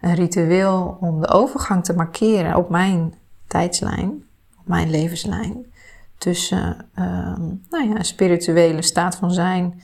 Een 0.00 0.14
ritueel 0.14 0.96
om 1.00 1.20
de 1.20 1.28
overgang 1.28 1.84
te 1.84 1.94
markeren 1.94 2.56
op 2.56 2.70
mijn 2.70 3.14
tijdslijn, 3.46 4.24
op 4.58 4.66
mijn 4.66 4.90
levenslijn. 4.90 5.72
Tussen 6.18 6.76
um, 6.98 7.62
nou 7.70 7.88
ja, 7.88 7.96
een 7.96 8.04
spirituele 8.04 8.82
staat 8.82 9.16
van 9.16 9.32
zijn 9.32 9.82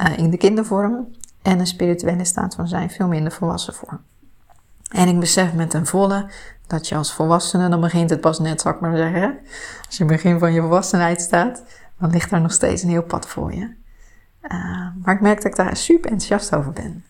uh, 0.00 0.18
in 0.18 0.30
de 0.30 0.36
kindervorm 0.36 1.08
en 1.44 1.58
een 1.58 1.66
spirituele 1.66 2.24
staat 2.24 2.54
van 2.54 2.68
zijn 2.68 2.90
veel 2.90 3.08
minder 3.08 3.32
volwassen 3.32 3.74
voor. 3.74 4.00
En 4.90 5.08
ik 5.08 5.20
besef 5.20 5.52
met 5.52 5.74
een 5.74 5.86
volle 5.86 6.30
dat 6.66 6.88
je 6.88 6.94
als 6.94 7.12
volwassene, 7.12 7.68
dan 7.68 7.80
begint 7.80 8.10
het 8.10 8.20
pas 8.20 8.38
net, 8.38 8.60
zal 8.60 8.72
ik 8.72 8.80
maar 8.80 8.96
zeggen. 8.96 9.38
Als 9.86 9.96
je 9.96 10.04
begin 10.04 10.38
van 10.38 10.52
je 10.52 10.60
volwassenheid 10.60 11.20
staat, 11.20 11.62
dan 11.98 12.10
ligt 12.10 12.30
daar 12.30 12.40
nog 12.40 12.52
steeds 12.52 12.82
een 12.82 12.88
heel 12.88 13.02
pad 13.02 13.26
voor 13.26 13.54
je. 13.54 13.74
Uh, 14.42 14.86
maar 15.02 15.14
ik 15.14 15.20
merk 15.20 15.36
dat 15.36 15.44
ik 15.44 15.56
daar 15.56 15.76
super 15.76 16.10
enthousiast 16.10 16.54
over 16.54 16.72
ben. 16.72 17.04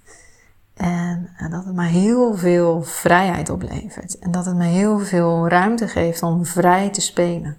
En, 0.74 1.30
en, 1.36 1.50
dat 1.50 1.64
het 1.64 1.74
me 1.74 1.84
heel 1.84 2.34
veel 2.34 2.82
vrijheid 2.82 3.50
oplevert. 3.50 4.18
En 4.18 4.30
dat 4.30 4.46
het 4.46 4.56
me 4.56 4.64
heel 4.64 4.98
veel 4.98 5.48
ruimte 5.48 5.88
geeft 5.88 6.22
om 6.22 6.44
vrij 6.44 6.90
te 6.90 7.00
spelen. 7.00 7.56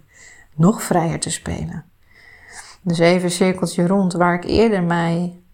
Nog 0.56 0.84
vrijer 0.84 1.20
te 1.20 1.30
spelen. 1.30 1.84
Dus 2.82 3.00
even 3.00 3.24
een 3.24 3.32
cirkeltje 3.32 3.88
rond 3.88 4.14
waar 4.14 4.34
ik 4.34 4.44
eerder 4.44 4.84
mij 4.84 5.45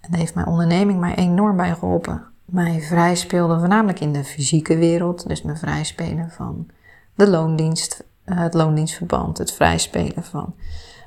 en 0.00 0.10
daar 0.10 0.20
heeft 0.20 0.34
mijn 0.34 0.46
onderneming 0.46 1.00
mij 1.00 1.14
enorm 1.14 1.56
bij 1.56 1.74
geholpen. 1.74 2.22
Mij 2.44 2.80
vrij 2.80 3.14
speelde 3.14 3.58
voornamelijk 3.58 4.00
in 4.00 4.12
de 4.12 4.24
fysieke 4.24 4.76
wereld. 4.76 5.28
Dus 5.28 5.42
me 5.42 5.56
vrij 5.56 5.84
spelen 5.84 6.30
van 6.30 6.66
de 7.14 7.28
loondienst, 7.28 8.04
eh, 8.24 8.38
het 8.38 8.54
loondienstverband. 8.54 9.38
Het 9.38 9.52
vrij 9.52 9.78
spelen 9.78 10.24
van 10.24 10.54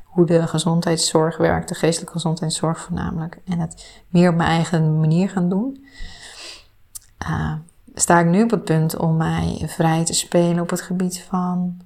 hoe 0.04 0.26
de 0.26 0.48
gezondheidszorg 0.48 1.38
werkt, 1.38 1.70
de 1.70 1.76
geestelijke 1.76 2.14
gezondheidszorg 2.14 2.80
voornamelijk. 2.80 3.40
En 3.46 3.60
het 3.60 4.04
meer 4.08 4.30
op 4.30 4.36
mijn 4.36 4.50
eigen 4.50 5.00
manier 5.00 5.30
gaan 5.30 5.50
doen. 5.50 5.86
Uh, 7.30 7.54
sta 7.94 8.20
ik 8.20 8.26
nu 8.26 8.44
op 8.44 8.52
het 8.52 8.64
punt 8.64 8.98
om 8.98 9.18
mij 9.18 9.64
vrij 9.68 10.06
te 10.06 10.14
spelen 10.14 10.60
op 10.60 10.70
het 10.70 10.82
gebied 10.82 11.22
van 11.30 11.82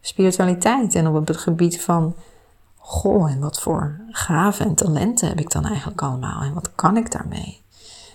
spiritualiteit 0.00 0.94
en 0.94 1.06
op 1.06 1.26
het 1.26 1.36
gebied 1.36 1.82
van 1.82 2.14
goh, 2.88 3.30
en 3.30 3.40
wat 3.40 3.60
voor 3.60 4.00
gaven 4.10 4.66
en 4.66 4.74
talenten 4.74 5.28
heb 5.28 5.40
ik 5.40 5.50
dan 5.50 5.64
eigenlijk 5.64 6.02
allemaal 6.02 6.42
en 6.42 6.54
wat 6.54 6.74
kan 6.74 6.96
ik 6.96 7.10
daarmee? 7.12 7.60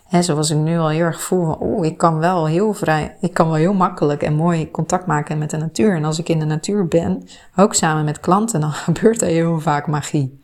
He, 0.07 0.21
zoals 0.21 0.49
ik 0.49 0.57
nu 0.57 0.77
al 0.77 0.89
heel 0.89 1.05
erg 1.05 1.21
voel 1.21 1.53
oh, 1.53 1.85
ik 1.85 1.97
kan 1.97 2.17
wel 2.17 2.45
heel 2.45 2.73
vrij, 2.73 3.17
ik 3.21 3.33
kan 3.33 3.47
wel 3.47 3.55
heel 3.55 3.73
makkelijk 3.73 4.23
en 4.23 4.35
mooi 4.35 4.71
contact 4.71 5.05
maken 5.05 5.37
met 5.37 5.49
de 5.49 5.57
natuur. 5.57 5.95
En 5.95 6.05
als 6.05 6.19
ik 6.19 6.29
in 6.29 6.39
de 6.39 6.45
natuur 6.45 6.87
ben, 6.87 7.27
ook 7.55 7.73
samen 7.73 8.05
met 8.05 8.19
klanten, 8.19 8.61
dan 8.61 8.71
gebeurt 8.87 9.21
er 9.21 9.27
heel 9.27 9.59
vaak 9.59 9.87
magie. 9.87 10.39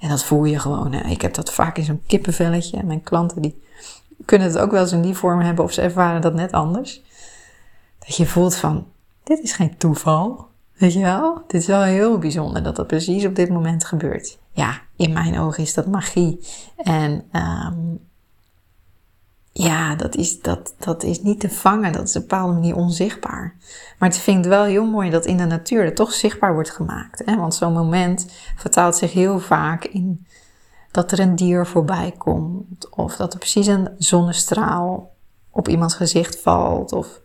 En 0.00 0.08
dat 0.08 0.24
voel 0.24 0.44
je 0.44 0.58
gewoon. 0.58 0.92
Hè. 0.92 1.08
Ik 1.08 1.22
heb 1.22 1.34
dat 1.34 1.52
vaak 1.52 1.78
in 1.78 1.84
zo'n 1.84 2.02
kippenvelletje. 2.06 2.76
En 2.76 2.86
mijn 2.86 3.02
klanten 3.02 3.42
die 3.42 3.62
kunnen 4.24 4.48
het 4.48 4.58
ook 4.58 4.70
wel 4.70 4.80
eens 4.80 4.92
in 4.92 5.02
die 5.02 5.14
vorm 5.14 5.40
hebben 5.40 5.64
of 5.64 5.72
ze 5.72 5.82
ervaren 5.82 6.20
dat 6.20 6.34
net 6.34 6.52
anders. 6.52 7.02
Dat 7.98 8.16
je 8.16 8.26
voelt 8.26 8.54
van, 8.54 8.86
dit 9.24 9.38
is 9.38 9.52
geen 9.52 9.76
toeval. 9.76 10.48
Weet 10.78 10.92
je 10.92 11.00
wel? 11.00 11.42
Dit 11.46 11.60
is 11.60 11.66
wel 11.66 11.82
heel 11.82 12.18
bijzonder 12.18 12.62
dat 12.62 12.76
dat 12.76 12.86
precies 12.86 13.26
op 13.26 13.34
dit 13.34 13.48
moment 13.48 13.84
gebeurt. 13.84 14.38
Ja, 14.52 14.80
in 14.96 15.12
mijn 15.12 15.38
ogen 15.38 15.62
is 15.62 15.74
dat 15.74 15.86
magie. 15.86 16.46
En 16.76 17.24
um, 17.32 18.00
ja, 19.52 19.94
dat 19.94 20.16
is, 20.16 20.40
dat, 20.40 20.74
dat 20.78 21.02
is 21.02 21.22
niet 21.22 21.40
te 21.40 21.50
vangen. 21.50 21.92
Dat 21.92 22.08
is 22.08 22.16
op 22.16 22.22
een 22.22 22.28
bepaalde 22.28 22.52
manier 22.52 22.76
onzichtbaar. 22.76 23.54
Maar 23.98 24.08
het 24.08 24.18
vind 24.18 24.44
ik 24.44 24.50
wel 24.50 24.64
heel 24.64 24.86
mooi 24.86 25.10
dat 25.10 25.26
in 25.26 25.36
de 25.36 25.44
natuur 25.44 25.84
het 25.84 25.96
toch 25.96 26.12
zichtbaar 26.12 26.52
wordt 26.52 26.70
gemaakt. 26.70 27.22
Hè? 27.24 27.36
Want 27.36 27.54
zo'n 27.54 27.72
moment 27.72 28.26
vertaalt 28.56 28.96
zich 28.96 29.12
heel 29.12 29.38
vaak 29.38 29.84
in 29.84 30.26
dat 30.90 31.12
er 31.12 31.18
een 31.18 31.36
dier 31.36 31.66
voorbij 31.66 32.14
komt. 32.18 32.88
Of 32.90 33.16
dat 33.16 33.32
er 33.32 33.38
precies 33.38 33.66
een 33.66 33.88
zonnestraal 33.98 35.14
op 35.50 35.68
iemands 35.68 35.94
gezicht 35.94 36.40
valt. 36.40 36.92
Of... 36.92 37.20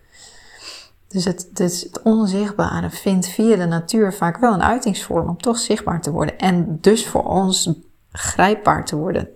Dus 1.14 1.26
het, 1.26 1.50
het 1.54 2.02
onzichtbare 2.04 2.90
vindt 2.90 3.28
via 3.28 3.56
de 3.56 3.66
natuur 3.66 4.14
vaak 4.14 4.38
wel 4.38 4.54
een 4.54 4.64
uitingsvorm 4.64 5.30
om 5.30 5.38
toch 5.38 5.58
zichtbaar 5.58 6.02
te 6.02 6.12
worden. 6.12 6.40
En 6.40 6.78
dus 6.82 7.08
voor 7.08 7.24
ons 7.24 7.70
grijpbaar 8.12 8.86
te 8.86 8.96
worden. 8.96 9.30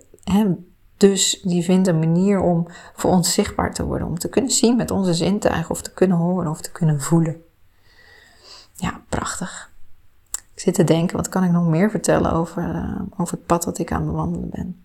Dus 0.96 1.40
die 1.42 1.64
vindt 1.64 1.88
een 1.88 1.98
manier 1.98 2.40
om 2.40 2.66
voor 2.94 3.10
ons 3.10 3.32
zichtbaar 3.32 3.74
te 3.74 3.84
worden. 3.84 4.06
Om 4.06 4.18
te 4.18 4.28
kunnen 4.28 4.50
zien 4.50 4.76
met 4.76 4.90
onze 4.90 5.14
zintuigen 5.14 5.70
of 5.70 5.82
te 5.82 5.92
kunnen 5.92 6.16
horen 6.16 6.50
of 6.50 6.60
te 6.60 6.72
kunnen 6.72 7.00
voelen. 7.00 7.42
Ja, 8.74 9.00
prachtig. 9.08 9.72
Ik 10.54 10.60
zit 10.60 10.74
te 10.74 10.84
denken, 10.84 11.16
wat 11.16 11.28
kan 11.28 11.44
ik 11.44 11.50
nog 11.50 11.66
meer 11.66 11.90
vertellen 11.90 12.32
over, 12.32 12.74
uh, 12.74 13.00
over 13.16 13.36
het 13.36 13.46
pad 13.46 13.62
dat 13.62 13.78
ik 13.78 13.92
aan 13.92 14.02
het 14.02 14.10
bewandelen 14.10 14.50
ben? 14.50 14.84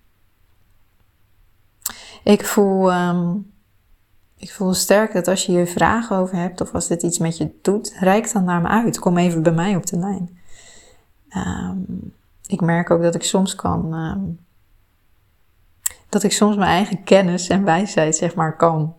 Ik 2.23 2.45
voel, 2.45 2.93
um, 2.93 3.52
ik 4.43 4.51
voel 4.51 4.73
sterk 4.73 5.13
dat 5.13 5.27
als 5.27 5.45
je 5.45 5.51
hier 5.51 5.67
vragen 5.67 6.17
over 6.17 6.35
hebt 6.35 6.61
of 6.61 6.73
als 6.73 6.87
dit 6.87 7.03
iets 7.03 7.17
met 7.17 7.37
je 7.37 7.51
doet, 7.61 7.95
reik 7.99 8.33
dan 8.33 8.43
naar 8.43 8.61
me 8.61 8.67
uit. 8.67 8.99
Kom 8.99 9.17
even 9.17 9.43
bij 9.43 9.53
mij 9.53 9.75
op 9.75 9.85
de 9.85 9.97
lijn. 9.97 10.37
Um, 11.29 12.13
ik 12.45 12.61
merk 12.61 12.89
ook 12.89 13.01
dat 13.01 13.15
ik 13.15 13.23
soms 13.23 13.55
kan 13.55 13.93
um, 13.93 14.39
dat 16.09 16.23
ik 16.23 16.31
soms 16.31 16.55
mijn 16.55 16.69
eigen 16.69 17.03
kennis 17.03 17.47
en 17.47 17.63
wijsheid, 17.63 18.15
zeg 18.15 18.35
maar, 18.35 18.57
kan. 18.57 18.95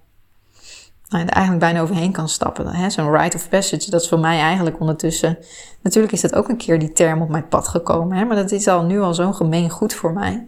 Nou, 1.09 1.26
eigenlijk 1.26 1.64
bijna 1.64 1.80
overheen 1.80 2.12
kan 2.12 2.28
stappen. 2.28 2.90
Zo'n 2.90 3.16
rite 3.16 3.37
of 3.37 3.48
passage, 3.48 3.90
dat 3.90 4.00
is 4.00 4.09
voor 4.09 4.18
mij 4.18 4.40
eigenlijk 4.40 4.80
ondertussen. 4.80 5.38
Natuurlijk 5.83 6.12
is 6.12 6.20
dat 6.20 6.35
ook 6.35 6.48
een 6.48 6.57
keer 6.57 6.78
die 6.78 6.92
term 6.92 7.22
op 7.22 7.28
mijn 7.28 7.48
pad 7.48 7.68
gekomen, 7.68 8.16
hè, 8.16 8.24
maar 8.24 8.37
dat 8.37 8.50
is 8.50 8.68
al 8.68 8.85
nu 8.85 9.00
al 9.00 9.14
zo'n 9.14 9.35
gemeen 9.35 9.70
goed 9.70 9.94
voor 9.94 10.12
mij. 10.12 10.46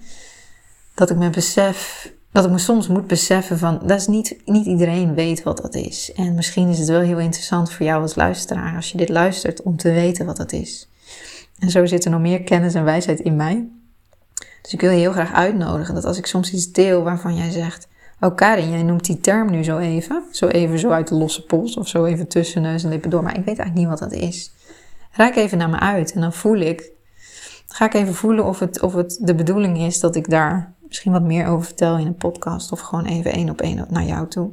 Dat 0.95 1.11
ik 1.11 1.17
me 1.17 1.31
besef, 1.31 2.11
dat 2.33 2.45
ik 2.45 2.51
me 2.51 2.59
soms 2.59 2.89
moet 2.89 3.07
beseffen 3.07 3.59
van, 3.59 3.81
dat 3.87 4.01
is 4.01 4.07
niet, 4.07 4.37
niet 4.45 4.67
iedereen 4.67 5.15
weet 5.15 5.43
wat 5.43 5.63
dat 5.63 5.75
is. 5.75 6.13
En 6.13 6.35
misschien 6.35 6.69
is 6.69 6.79
het 6.79 6.89
wel 6.89 7.01
heel 7.01 7.19
interessant 7.19 7.73
voor 7.73 7.87
jou 7.87 8.03
als 8.03 8.15
luisteraar, 8.15 8.77
als 8.77 8.93
je 8.93 8.99
dit 8.99 9.09
luistert, 9.09 9.63
om 9.63 9.77
te 9.77 9.93
weten 9.93 10.27
wat 10.27 10.37
dat 10.37 10.53
is. 10.53 10.89
En 11.59 11.71
zo 11.71 11.87
zit 11.87 12.05
er 12.05 12.11
nog 12.11 12.21
meer 12.21 12.43
kennis 12.43 12.75
en 12.75 12.85
wijsheid 12.85 13.21
in 13.21 13.37
mij. 13.37 13.69
Dus 14.63 14.73
ik 14.73 14.81
wil 14.81 14.91
je 14.91 14.99
heel 14.99 15.13
graag 15.13 15.33
uitnodigen 15.33 15.95
dat 15.95 16.05
als 16.05 16.19
ik 16.19 16.27
soms 16.27 16.53
iets 16.53 16.73
deel 16.73 17.03
waarvan 17.03 17.37
jij 17.37 17.51
zegt: 17.51 17.89
Oh 18.21 18.35
Karin, 18.35 18.71
jij 18.71 18.83
noemt 18.83 19.05
die 19.05 19.21
term 19.21 19.51
nu 19.51 19.65
zo 19.65 19.79
even. 19.79 20.23
Zo 20.31 20.47
even 20.47 20.79
zo 20.79 20.91
uit 20.91 21.09
de 21.09 21.15
losse 21.15 21.45
pols 21.45 21.77
of 21.77 21.89
zo 21.89 22.05
even 22.05 22.29
tussen 22.29 22.63
neus 22.63 22.85
en 22.85 22.91
lippen 22.91 23.11
door. 23.11 23.23
Maar 23.23 23.39
ik 23.39 23.45
weet 23.45 23.59
eigenlijk 23.59 23.79
niet 23.79 24.01
wat 24.01 24.11
dat 24.11 24.21
is. 24.21 24.53
Raak 25.13 25.37
even 25.37 25.59
naar 25.59 25.71
me 25.71 25.79
uit 25.79 26.13
en 26.13 26.21
dan 26.21 26.33
voel 26.33 26.57
ik. 26.57 26.91
ga 27.69 27.85
ik 27.85 27.95
even 27.95 28.15
voelen 28.15 28.45
of 28.45 28.59
het, 28.59 28.83
of 28.83 28.95
het 28.95 29.19
de 29.21 29.35
bedoeling 29.35 29.79
is 29.79 30.01
dat 30.01 30.17
ik 30.17 30.31
daar 30.31 30.75
misschien 30.97 31.21
wat 31.21 31.31
meer 31.31 31.47
over 31.47 31.67
vertel 31.67 31.99
in 31.99 32.07
een 32.07 32.15
podcast. 32.15 32.73
Of 32.73 32.81
gewoon 32.81 33.05
even 33.05 33.33
één 33.33 33.51
op 33.51 33.61
één 33.61 33.87
naar 33.91 34.05
jou 34.05 34.29
toe. 34.29 34.51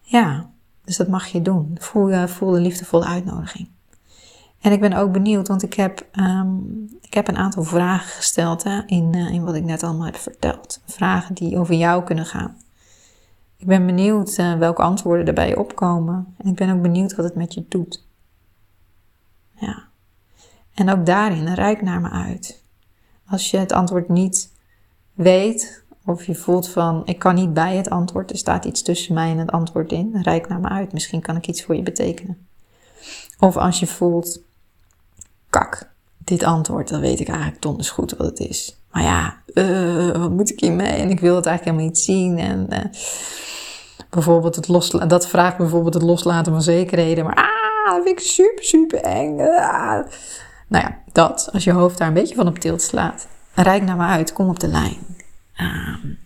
Ja, 0.00 0.50
dus 0.84 0.96
dat 0.96 1.08
mag 1.08 1.26
je 1.26 1.42
doen. 1.42 1.76
Voel, 1.80 2.28
voel 2.28 2.50
de 2.50 2.60
liefdevolle 2.60 3.04
uitnodiging. 3.04 3.68
En 4.60 4.72
ik 4.72 4.80
ben 4.80 4.92
ook 4.92 5.12
benieuwd, 5.12 5.48
want 5.48 5.62
ik 5.62 5.74
heb, 5.74 6.06
um, 6.12 6.88
ik 7.00 7.14
heb 7.14 7.28
een 7.28 7.36
aantal 7.36 7.62
vragen 7.62 8.08
gesteld 8.08 8.62
hè, 8.62 8.82
in, 8.86 9.16
uh, 9.16 9.30
in 9.30 9.44
wat 9.44 9.54
ik 9.54 9.64
net 9.64 9.82
allemaal 9.82 10.06
heb 10.06 10.16
verteld. 10.16 10.82
Vragen 10.86 11.34
die 11.34 11.58
over 11.58 11.74
jou 11.74 12.04
kunnen 12.04 12.26
gaan. 12.26 12.56
Ik 13.56 13.66
ben 13.66 13.86
benieuwd 13.86 14.38
uh, 14.38 14.58
welke 14.58 14.82
antwoorden 14.82 15.26
erbij 15.26 15.56
opkomen. 15.56 16.34
En 16.38 16.50
ik 16.50 16.54
ben 16.54 16.70
ook 16.70 16.82
benieuwd 16.82 17.14
wat 17.14 17.24
het 17.24 17.34
met 17.34 17.54
je 17.54 17.64
doet. 17.68 18.06
Ja. 19.54 19.82
En 20.74 20.90
ook 20.90 21.06
daarin, 21.06 21.54
rijk 21.54 21.82
naar 21.82 22.00
me 22.00 22.10
uit. 22.10 22.64
Als 23.26 23.50
je 23.50 23.56
het 23.56 23.72
antwoord 23.72 24.08
niet 24.08 24.52
weet, 25.14 25.84
of 26.04 26.24
je 26.24 26.34
voelt 26.34 26.68
van, 26.68 27.02
ik 27.04 27.18
kan 27.18 27.34
niet 27.34 27.54
bij 27.54 27.76
het 27.76 27.90
antwoord, 27.90 28.30
er 28.30 28.36
staat 28.36 28.64
iets 28.64 28.82
tussen 28.82 29.14
mij 29.14 29.30
en 29.30 29.38
het 29.38 29.50
antwoord 29.50 29.92
in, 29.92 30.18
rijk 30.22 30.48
naar 30.48 30.60
me 30.60 30.68
uit. 30.68 30.92
Misschien 30.92 31.20
kan 31.20 31.36
ik 31.36 31.46
iets 31.46 31.62
voor 31.62 31.76
je 31.76 31.82
betekenen. 31.82 32.46
Of 33.38 33.56
als 33.56 33.80
je 33.80 33.86
voelt, 33.86 34.40
kak, 35.50 35.90
dit 36.18 36.42
antwoord, 36.42 36.88
dan 36.88 37.00
weet 37.00 37.20
ik 37.20 37.28
eigenlijk 37.28 37.62
donders 37.62 37.90
goed 37.90 38.16
wat 38.16 38.26
het 38.26 38.38
is. 38.38 38.78
Maar 38.90 39.02
ja, 39.02 39.36
uh, 39.54 40.16
wat 40.16 40.30
moet 40.30 40.50
ik 40.50 40.60
hiermee? 40.60 40.92
En 40.92 41.10
ik 41.10 41.20
wil 41.20 41.36
het 41.36 41.46
eigenlijk 41.46 41.64
helemaal 41.64 41.86
niet 41.86 41.98
zien. 41.98 42.38
En 42.38 42.66
uh, 42.70 42.78
bijvoorbeeld 44.10 44.56
het 44.56 44.68
loslaten, 44.68 45.08
dat 45.08 45.28
vraagt 45.28 45.56
bijvoorbeeld 45.56 45.94
het 45.94 46.02
loslaten 46.02 46.52
van 46.52 46.62
zekerheden. 46.62 47.24
Maar 47.24 47.34
ah, 47.34 47.94
dat 47.94 48.04
vind 48.04 48.18
ik 48.18 48.26
super, 48.26 48.64
super 48.64 49.00
eng. 49.00 49.40
Ah. 49.40 50.06
Nou 50.68 50.84
ja, 50.84 50.98
dat, 51.12 51.48
als 51.52 51.64
je 51.64 51.72
hoofd 51.72 51.98
daar 51.98 52.08
een 52.08 52.14
beetje 52.14 52.34
van 52.34 52.48
op 52.48 52.58
tilt 52.58 52.82
slaat. 52.82 53.26
Rijk 53.54 53.82
naar 53.82 53.96
me 53.96 54.04
uit, 54.04 54.32
kom 54.32 54.48
op 54.48 54.60
de 54.60 54.68
lijn. 54.68 54.98
Um, 55.60 56.18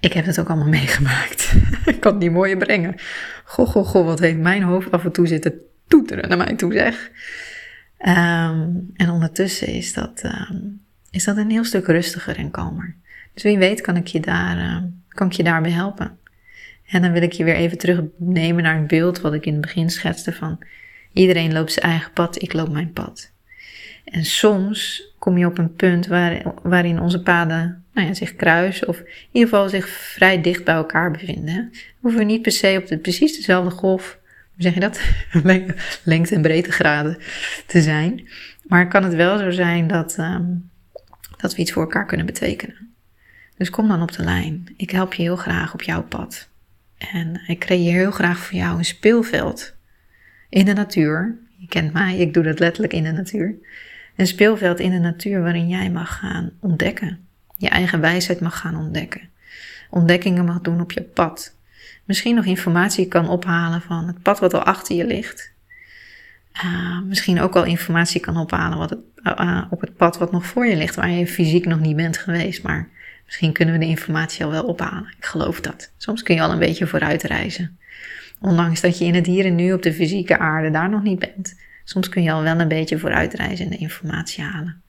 ik 0.00 0.12
heb 0.12 0.24
het 0.24 0.40
ook 0.40 0.48
allemaal 0.48 0.68
meegemaakt. 0.80 1.52
ik 1.84 2.00
kan 2.00 2.12
het 2.12 2.20
niet 2.20 2.32
mooier 2.32 2.56
brengen. 2.56 2.94
Goh, 3.44 3.68
goh, 3.68 3.86
goh, 3.86 4.04
wat 4.04 4.18
heeft 4.18 4.38
mijn 4.38 4.62
hoofd 4.62 4.90
af 4.90 5.04
en 5.04 5.12
toe 5.12 5.26
zitten 5.26 5.54
toeteren 5.88 6.28
naar 6.28 6.38
mij 6.38 6.54
toe, 6.54 6.72
zeg. 6.72 7.10
Um, 7.98 8.90
en 8.96 9.10
ondertussen 9.10 9.68
is 9.68 9.92
dat, 9.92 10.22
um, 10.24 10.80
is 11.10 11.24
dat 11.24 11.36
een 11.36 11.50
heel 11.50 11.64
stuk 11.64 11.86
rustiger 11.86 12.36
en 12.36 12.50
kalmer. 12.50 12.94
Dus 13.34 13.42
wie 13.42 13.58
weet 13.58 13.80
kan 13.80 13.96
ik 13.96 14.06
je, 14.06 14.20
daar, 14.20 14.84
kan 15.08 15.26
ik 15.26 15.32
je 15.32 15.42
daarbij 15.42 15.70
helpen. 15.70 16.18
En 16.86 17.02
dan 17.02 17.12
wil 17.12 17.22
ik 17.22 17.32
je 17.32 17.44
weer 17.44 17.54
even 17.54 17.78
terugnemen 17.78 18.62
naar 18.62 18.78
het 18.78 18.86
beeld 18.86 19.20
wat 19.20 19.34
ik 19.34 19.46
in 19.46 19.52
het 19.52 19.60
begin 19.60 19.90
schetste 19.90 20.32
van 20.32 20.58
iedereen 21.12 21.52
loopt 21.52 21.72
zijn 21.72 21.84
eigen 21.84 22.12
pad, 22.12 22.42
ik 22.42 22.52
loop 22.52 22.70
mijn 22.70 22.92
pad. 22.92 23.32
En 24.10 24.24
soms 24.24 25.02
kom 25.18 25.38
je 25.38 25.46
op 25.46 25.58
een 25.58 25.74
punt 25.74 26.06
waar, 26.06 26.42
waarin 26.62 27.00
onze 27.00 27.22
paden 27.22 27.84
nou 27.92 28.06
ja, 28.06 28.14
zich 28.14 28.36
kruisen 28.36 28.88
of 28.88 28.98
in 28.98 29.28
ieder 29.32 29.48
geval 29.48 29.68
zich 29.68 29.88
vrij 29.88 30.40
dicht 30.40 30.64
bij 30.64 30.74
elkaar 30.74 31.10
bevinden. 31.10 31.68
We 31.72 31.78
hoeven 32.00 32.26
niet 32.26 32.42
per 32.42 32.52
se 32.52 32.76
op 32.82 32.86
de, 32.86 32.98
precies 32.98 33.36
dezelfde 33.36 33.70
golf 33.70 34.18
hoe 34.60 34.72
zeg 34.72 34.74
je 34.74 34.80
dat? 34.80 35.00
Lengte- 36.04 36.34
en 36.34 36.42
breedtegraden 36.42 37.18
te 37.66 37.82
zijn. 37.82 38.28
Maar 38.66 38.88
kan 38.88 39.04
het 39.04 39.14
wel 39.14 39.38
zo 39.38 39.50
zijn 39.50 39.86
dat, 39.86 40.18
um, 40.18 40.70
dat 41.36 41.54
we 41.54 41.60
iets 41.60 41.72
voor 41.72 41.82
elkaar 41.82 42.06
kunnen 42.06 42.26
betekenen. 42.26 42.94
Dus 43.56 43.70
kom 43.70 43.88
dan 43.88 44.02
op 44.02 44.12
de 44.12 44.24
lijn. 44.24 44.74
Ik 44.76 44.90
help 44.90 45.14
je 45.14 45.22
heel 45.22 45.36
graag 45.36 45.74
op 45.74 45.82
jouw 45.82 46.02
pad. 46.02 46.48
En 47.12 47.40
ik 47.46 47.58
creëer 47.58 47.92
heel 47.92 48.10
graag 48.10 48.38
voor 48.38 48.58
jou 48.58 48.78
een 48.78 48.84
speelveld 48.84 49.74
in 50.48 50.64
de 50.64 50.72
natuur. 50.72 51.38
Je 51.56 51.66
kent 51.66 51.92
mij, 51.92 52.16
ik 52.16 52.34
doe 52.34 52.42
dat 52.42 52.58
letterlijk 52.58 52.92
in 52.92 53.04
de 53.04 53.12
natuur. 53.12 53.54
Een 54.20 54.26
speelveld 54.26 54.80
in 54.80 54.90
de 54.90 54.98
natuur 54.98 55.42
waarin 55.42 55.68
jij 55.68 55.90
mag 55.90 56.18
gaan 56.18 56.50
ontdekken. 56.60 57.26
Je 57.56 57.68
eigen 57.68 58.00
wijsheid 58.00 58.40
mag 58.40 58.58
gaan 58.58 58.76
ontdekken. 58.76 59.28
Ontdekkingen 59.90 60.44
mag 60.44 60.60
doen 60.60 60.80
op 60.80 60.92
je 60.92 61.02
pad 61.02 61.54
misschien 62.04 62.34
nog 62.34 62.44
informatie 62.44 63.08
kan 63.08 63.28
ophalen 63.28 63.82
van 63.82 64.06
het 64.06 64.22
pad 64.22 64.38
wat 64.38 64.54
al 64.54 64.62
achter 64.62 64.96
je 64.96 65.06
ligt. 65.06 65.52
Uh, 66.64 67.00
misschien 67.00 67.40
ook 67.40 67.56
al 67.56 67.64
informatie 67.64 68.20
kan 68.20 68.36
ophalen 68.36 68.78
wat 68.78 68.90
het, 68.90 68.98
uh, 69.22 69.62
op 69.70 69.80
het 69.80 69.96
pad 69.96 70.18
wat 70.18 70.32
nog 70.32 70.46
voor 70.46 70.66
je 70.66 70.76
ligt, 70.76 70.94
waar 70.94 71.10
je 71.10 71.26
fysiek 71.26 71.66
nog 71.66 71.80
niet 71.80 71.96
bent 71.96 72.16
geweest. 72.16 72.62
Maar 72.62 72.88
misschien 73.24 73.52
kunnen 73.52 73.74
we 73.74 73.80
de 73.80 73.86
informatie 73.86 74.44
al 74.44 74.50
wel 74.50 74.64
ophalen. 74.64 75.14
Ik 75.18 75.24
geloof 75.24 75.60
dat. 75.60 75.92
Soms 75.96 76.22
kun 76.22 76.34
je 76.34 76.42
al 76.42 76.52
een 76.52 76.58
beetje 76.58 76.86
vooruit 76.86 77.22
reizen. 77.22 77.78
Ondanks 78.40 78.80
dat 78.80 78.98
je 78.98 79.04
in 79.04 79.14
het 79.14 79.26
hier 79.26 79.44
en 79.44 79.54
nu 79.54 79.72
op 79.72 79.82
de 79.82 79.92
fysieke 79.92 80.38
aarde 80.38 80.70
daar 80.70 80.90
nog 80.90 81.02
niet 81.02 81.18
bent. 81.18 81.54
Soms 81.90 82.08
kun 82.08 82.22
je 82.22 82.32
al 82.32 82.42
wel 82.42 82.60
een 82.60 82.68
beetje 82.68 82.98
vooruit 82.98 83.34
reizen 83.34 83.64
en 83.64 83.70
de 83.70 83.76
informatie 83.76 84.44
halen. 84.44 84.82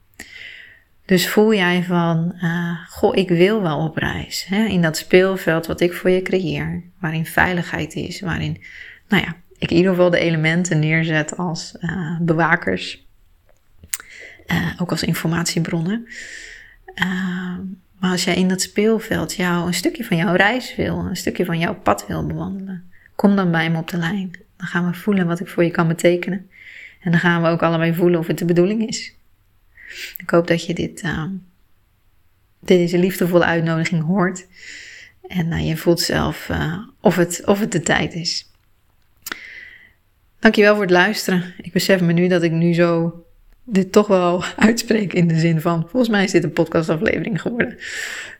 Dus 1.06 1.28
voel 1.28 1.54
jij 1.54 1.82
van, 1.82 2.34
uh, 2.42 2.78
goh, 2.88 3.16
ik 3.16 3.28
wil 3.28 3.62
wel 3.62 3.78
op 3.78 3.96
reis. 3.96 4.44
Hè? 4.48 4.64
In 4.64 4.82
dat 4.82 4.96
speelveld 4.96 5.66
wat 5.66 5.80
ik 5.80 5.92
voor 5.92 6.10
je 6.10 6.22
creëer, 6.22 6.82
waarin 7.00 7.26
veiligheid 7.26 7.94
is, 7.94 8.20
waarin, 8.20 8.62
nou 9.08 9.22
ja, 9.22 9.36
ik 9.58 9.70
in 9.70 9.76
ieder 9.76 9.90
geval 9.90 10.10
de 10.10 10.18
elementen 10.18 10.78
neerzet 10.78 11.36
als 11.36 11.76
uh, 11.80 12.20
bewakers, 12.20 13.06
uh, 14.46 14.72
ook 14.78 14.90
als 14.90 15.02
informatiebronnen. 15.02 16.06
maar 17.98 18.10
als 18.10 18.24
jij 18.24 18.34
in 18.34 18.48
dat 18.48 18.60
speelveld 18.60 19.34
jou 19.34 19.66
een 19.66 19.74
stukje 19.74 20.04
van 20.04 20.16
jouw 20.16 20.34
reis 20.34 20.76
wil, 20.76 20.98
een 20.98 21.16
stukje 21.16 21.44
van 21.44 21.58
jouw 21.58 21.74
pad 21.74 22.06
wil 22.06 22.26
bewandelen, 22.26 22.90
kom 23.14 23.36
dan 23.36 23.50
bij 23.50 23.70
me 23.70 23.78
op 23.78 23.88
de 23.88 23.96
lijn. 23.98 24.30
Dan 24.56 24.66
gaan 24.66 24.86
we 24.86 24.94
voelen 24.94 25.26
wat 25.26 25.40
ik 25.40 25.48
voor 25.48 25.64
je 25.64 25.70
kan 25.70 25.88
betekenen. 25.88 26.50
En 27.02 27.10
dan 27.10 27.20
gaan 27.20 27.42
we 27.42 27.48
ook 27.48 27.62
allebei 27.62 27.94
voelen 27.94 28.20
of 28.20 28.26
het 28.26 28.38
de 28.38 28.44
bedoeling 28.44 28.88
is. 28.88 29.14
Ik 30.16 30.30
hoop 30.30 30.46
dat 30.46 30.66
je 30.66 30.74
dit, 30.74 31.02
uh, 31.02 31.24
deze 32.60 32.98
liefdevolle 32.98 33.44
uitnodiging 33.44 34.04
hoort. 34.04 34.46
En 35.28 35.46
uh, 35.46 35.68
je 35.68 35.76
voelt 35.76 36.00
zelf 36.00 36.48
uh, 36.48 36.78
of, 37.00 37.16
het, 37.16 37.42
of 37.44 37.60
het 37.60 37.72
de 37.72 37.80
tijd 37.80 38.14
is. 38.14 38.50
Dankjewel 40.38 40.72
voor 40.72 40.82
het 40.82 40.90
luisteren. 40.90 41.54
Ik 41.62 41.72
besef 41.72 42.00
me 42.00 42.12
nu 42.12 42.28
dat 42.28 42.42
ik 42.42 42.52
nu 42.52 42.74
zo 42.74 43.22
dit 43.64 43.92
toch 43.92 44.06
wel 44.06 44.44
uitspreek 44.56 45.12
in 45.12 45.28
de 45.28 45.38
zin 45.38 45.60
van, 45.60 45.80
volgens 45.80 46.08
mij 46.08 46.24
is 46.24 46.30
dit 46.30 46.44
een 46.44 46.52
podcastaflevering 46.52 47.40
geworden. 47.40 47.78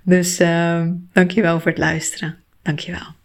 Dus 0.02 0.40
uh, 0.40 0.86
dankjewel 1.12 1.60
voor 1.60 1.70
het 1.70 1.80
luisteren. 1.80 2.38
Dankjewel. 2.62 3.21